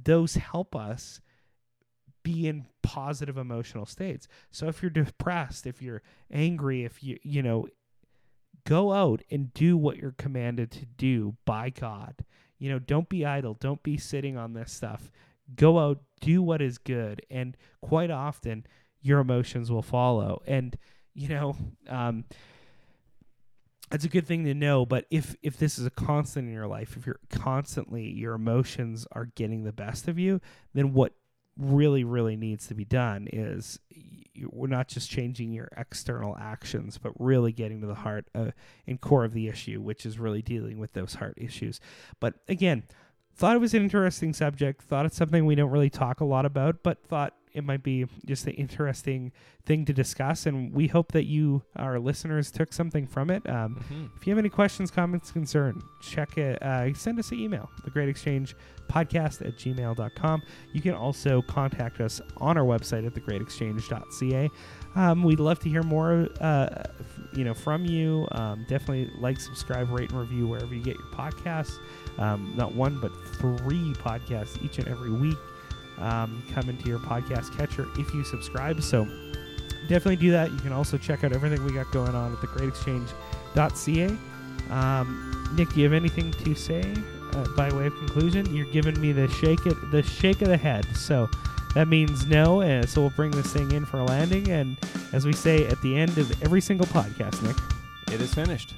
those 0.04 0.36
help 0.36 0.76
us 0.76 1.20
be 2.24 2.48
in 2.48 2.66
positive 2.82 3.38
emotional 3.38 3.86
states. 3.86 4.30
So 4.50 4.68
if 4.68 4.82
you're 4.82 4.90
depressed, 4.90 5.68
if 5.68 5.82
you're 5.82 6.02
angry, 6.32 6.86
if 6.86 7.04
you 7.04 7.20
you 7.22 7.42
know 7.42 7.68
go 8.66 8.94
out 8.94 9.22
and 9.30 9.54
do 9.54 9.78
what 9.78 9.98
you're 9.98 10.16
commanded 10.18 10.72
to 10.72 10.86
do 10.86 11.36
by 11.46 11.70
God. 11.70 12.24
You 12.58 12.70
know, 12.72 12.80
don't 12.80 13.10
be 13.10 13.26
idle, 13.26 13.56
don't 13.60 13.84
be 13.84 13.98
sitting 13.98 14.38
on 14.38 14.54
this 14.54 14.72
stuff. 14.72 15.12
Go 15.56 15.80
out, 15.80 16.02
do 16.22 16.42
what 16.42 16.62
is 16.62 16.78
good, 16.78 17.26
and 17.30 17.58
quite 17.82 18.10
often 18.10 18.66
your 19.02 19.20
emotions 19.20 19.70
will 19.70 19.82
follow. 19.82 20.42
And 20.48 20.78
you 21.14 21.30
know, 21.30 21.56
um 21.90 22.26
it's 23.92 24.06
a 24.06 24.10
good 24.10 24.26
thing 24.26 24.44
to 24.46 24.54
know 24.54 24.86
but 24.86 25.06
if 25.12 25.36
if 25.44 25.58
this 25.58 25.78
is 25.78 25.86
a 25.86 25.92
constant 25.92 26.48
in 26.48 26.54
your 26.54 26.68
life 26.68 26.98
if 26.98 27.06
you're 27.06 27.20
constantly 27.30 28.10
your 28.10 28.34
emotions 28.34 29.06
are 29.12 29.26
getting 29.26 29.64
the 29.64 29.72
best 29.72 30.08
of 30.08 30.18
you 30.18 30.42
then 30.74 30.94
what 30.94 31.14
really 31.58 32.04
really 32.04 32.36
needs 32.36 32.66
to 32.66 32.74
be 32.74 32.84
done 32.84 33.28
is 33.32 33.80
we're 34.52 34.68
not 34.68 34.88
just 34.88 35.10
changing 35.10 35.52
your 35.52 35.70
external 35.78 36.38
actions 36.40 36.98
but 36.98 37.12
really 37.20 37.52
getting 37.52 37.82
to 37.82 37.88
the 37.88 37.96
heart 37.96 38.28
uh, 38.34 38.52
and 38.88 39.00
core 39.02 39.24
of 39.26 39.34
the 39.34 39.48
issue 39.48 39.80
which 39.82 40.06
is 40.06 40.20
really 40.20 40.42
dealing 40.42 40.80
with 40.80 40.94
those 40.94 41.16
heart 41.16 41.38
issues. 41.38 41.80
But 42.20 42.36
again 42.48 42.84
thought 43.36 43.56
it 43.56 43.60
was 43.60 43.74
an 43.74 43.84
interesting 43.84 44.34
subject 44.34 44.82
thought 44.82 45.06
it's 45.06 45.18
something 45.18 45.46
we 45.46 45.56
don't 45.56 45.72
really 45.72 45.90
talk 45.90 46.20
a 46.20 46.26
lot 46.26 46.46
about 46.46 46.84
but 46.84 47.04
thought 47.04 47.34
it 47.54 47.64
might 47.64 47.84
be 47.84 48.06
just 48.26 48.46
an 48.48 48.54
interesting 48.54 49.32
thing 49.66 49.86
to 49.86 49.94
discuss, 49.94 50.46
and 50.46 50.74
we 50.74 50.88
hope 50.88 51.12
that 51.14 51.26
you, 51.26 51.62
our 51.76 52.00
listeners, 52.00 52.52
took 52.52 52.74
something 52.74 53.06
from 53.08 53.30
it. 53.30 53.48
Um, 53.50 53.76
Mhm. 53.92 54.10
if 54.18 54.26
you 54.28 54.32
have 54.32 54.38
any 54.40 54.50
questions, 54.50 54.92
comments, 54.92 55.32
concern, 55.32 55.82
check 56.02 56.38
it. 56.38 56.62
Uh, 56.62 56.94
send 56.94 57.20
us 57.20 57.32
an 57.32 57.40
email, 57.40 57.70
the 57.86 57.92
Great 57.92 58.10
Exchange 58.10 58.56
Podcast 58.90 59.46
at 59.48 59.58
gmail.com. 59.58 60.42
You 60.74 60.82
can 60.82 60.94
also 60.94 61.42
contact 61.44 62.02
us 62.02 62.20
on 62.38 62.58
our 62.58 62.66
website 62.66 63.06
at 63.06 63.14
thegreatexchange.ca. 63.14 64.50
Um, 64.96 65.24
we'd 65.24 65.40
love 65.40 65.60
to 65.60 65.70
hear 65.70 65.82
more, 65.84 66.28
uh, 66.42 66.84
you 67.34 67.44
know, 67.44 67.54
from 67.54 67.86
you. 67.86 68.28
Um, 68.32 68.66
definitely 68.68 69.10
like, 69.20 69.40
subscribe, 69.40 69.90
rate, 69.90 70.12
and 70.12 70.20
review 70.20 70.48
wherever 70.48 70.74
you 70.76 70.84
get 70.84 70.96
your 70.96 71.08
podcasts. 71.14 71.78
Um, 72.20 72.54
not 72.56 72.76
one, 72.76 73.00
but 73.00 73.12
three 73.38 73.94
podcasts 73.94 74.64
each 74.64 74.78
and 74.80 74.88
every 74.88 75.12
week 75.12 75.38
um, 76.00 76.44
come 76.54 76.70
into 76.70 76.88
your 76.88 77.00
podcast 77.00 77.56
catcher 77.58 77.88
if 77.98 78.14
you 78.14 78.24
subscribe. 78.24 78.82
So 78.82 79.06
definitely 79.88 80.16
do 80.18 80.32
that. 80.32 80.52
You 80.52 80.60
can 80.60 80.72
also 80.74 80.98
check 80.98 81.24
out 81.24 81.34
everything 81.34 81.64
we 81.64 81.74
got 81.74 81.92
going 81.92 82.16
on 82.16 82.34
at 82.34 82.40
thegreatexchange.ca. 82.40 84.18
Um, 84.70 85.50
Nik, 85.56 85.70
do 85.74 85.80
you 85.80 85.84
have 85.84 85.94
anything 85.94 86.32
to 86.32 86.56
say 86.56 86.94
uh, 87.34 87.48
by 87.56 87.72
way 87.74 87.88
of 87.88 87.94
conclusion? 87.98 88.54
You're 88.56 88.66
giving 88.68 89.00
me 89.00 89.12
the 89.12 89.28
shake 89.28 89.66
it, 89.66 89.76
the 89.92 90.02
shake 90.04 90.42
of 90.42 90.48
the 90.48 90.58
head. 90.58 90.86
So 90.96 91.30
that 91.76 91.88
means 91.88 92.26
no. 92.26 92.62
And 92.62 92.90
so 92.90 93.02
we'll 93.02 93.10
bring 93.12 93.32
this 93.32 93.52
thing 93.54 93.72
in 93.72 93.86
for 93.86 94.00
a 94.00 94.04
landing. 94.06 94.50
And 94.50 94.78
as 95.12 95.26
we 95.26 95.34
say 95.34 95.68
at 95.68 95.82
the 95.82 95.96
end 95.96 96.18
of 96.18 96.44
every 96.44 96.62
single 96.62 96.88
podcast, 96.88 97.42
Nik, 97.44 97.58
It 98.14 98.22
is 98.22 98.34
finished. 98.34 98.74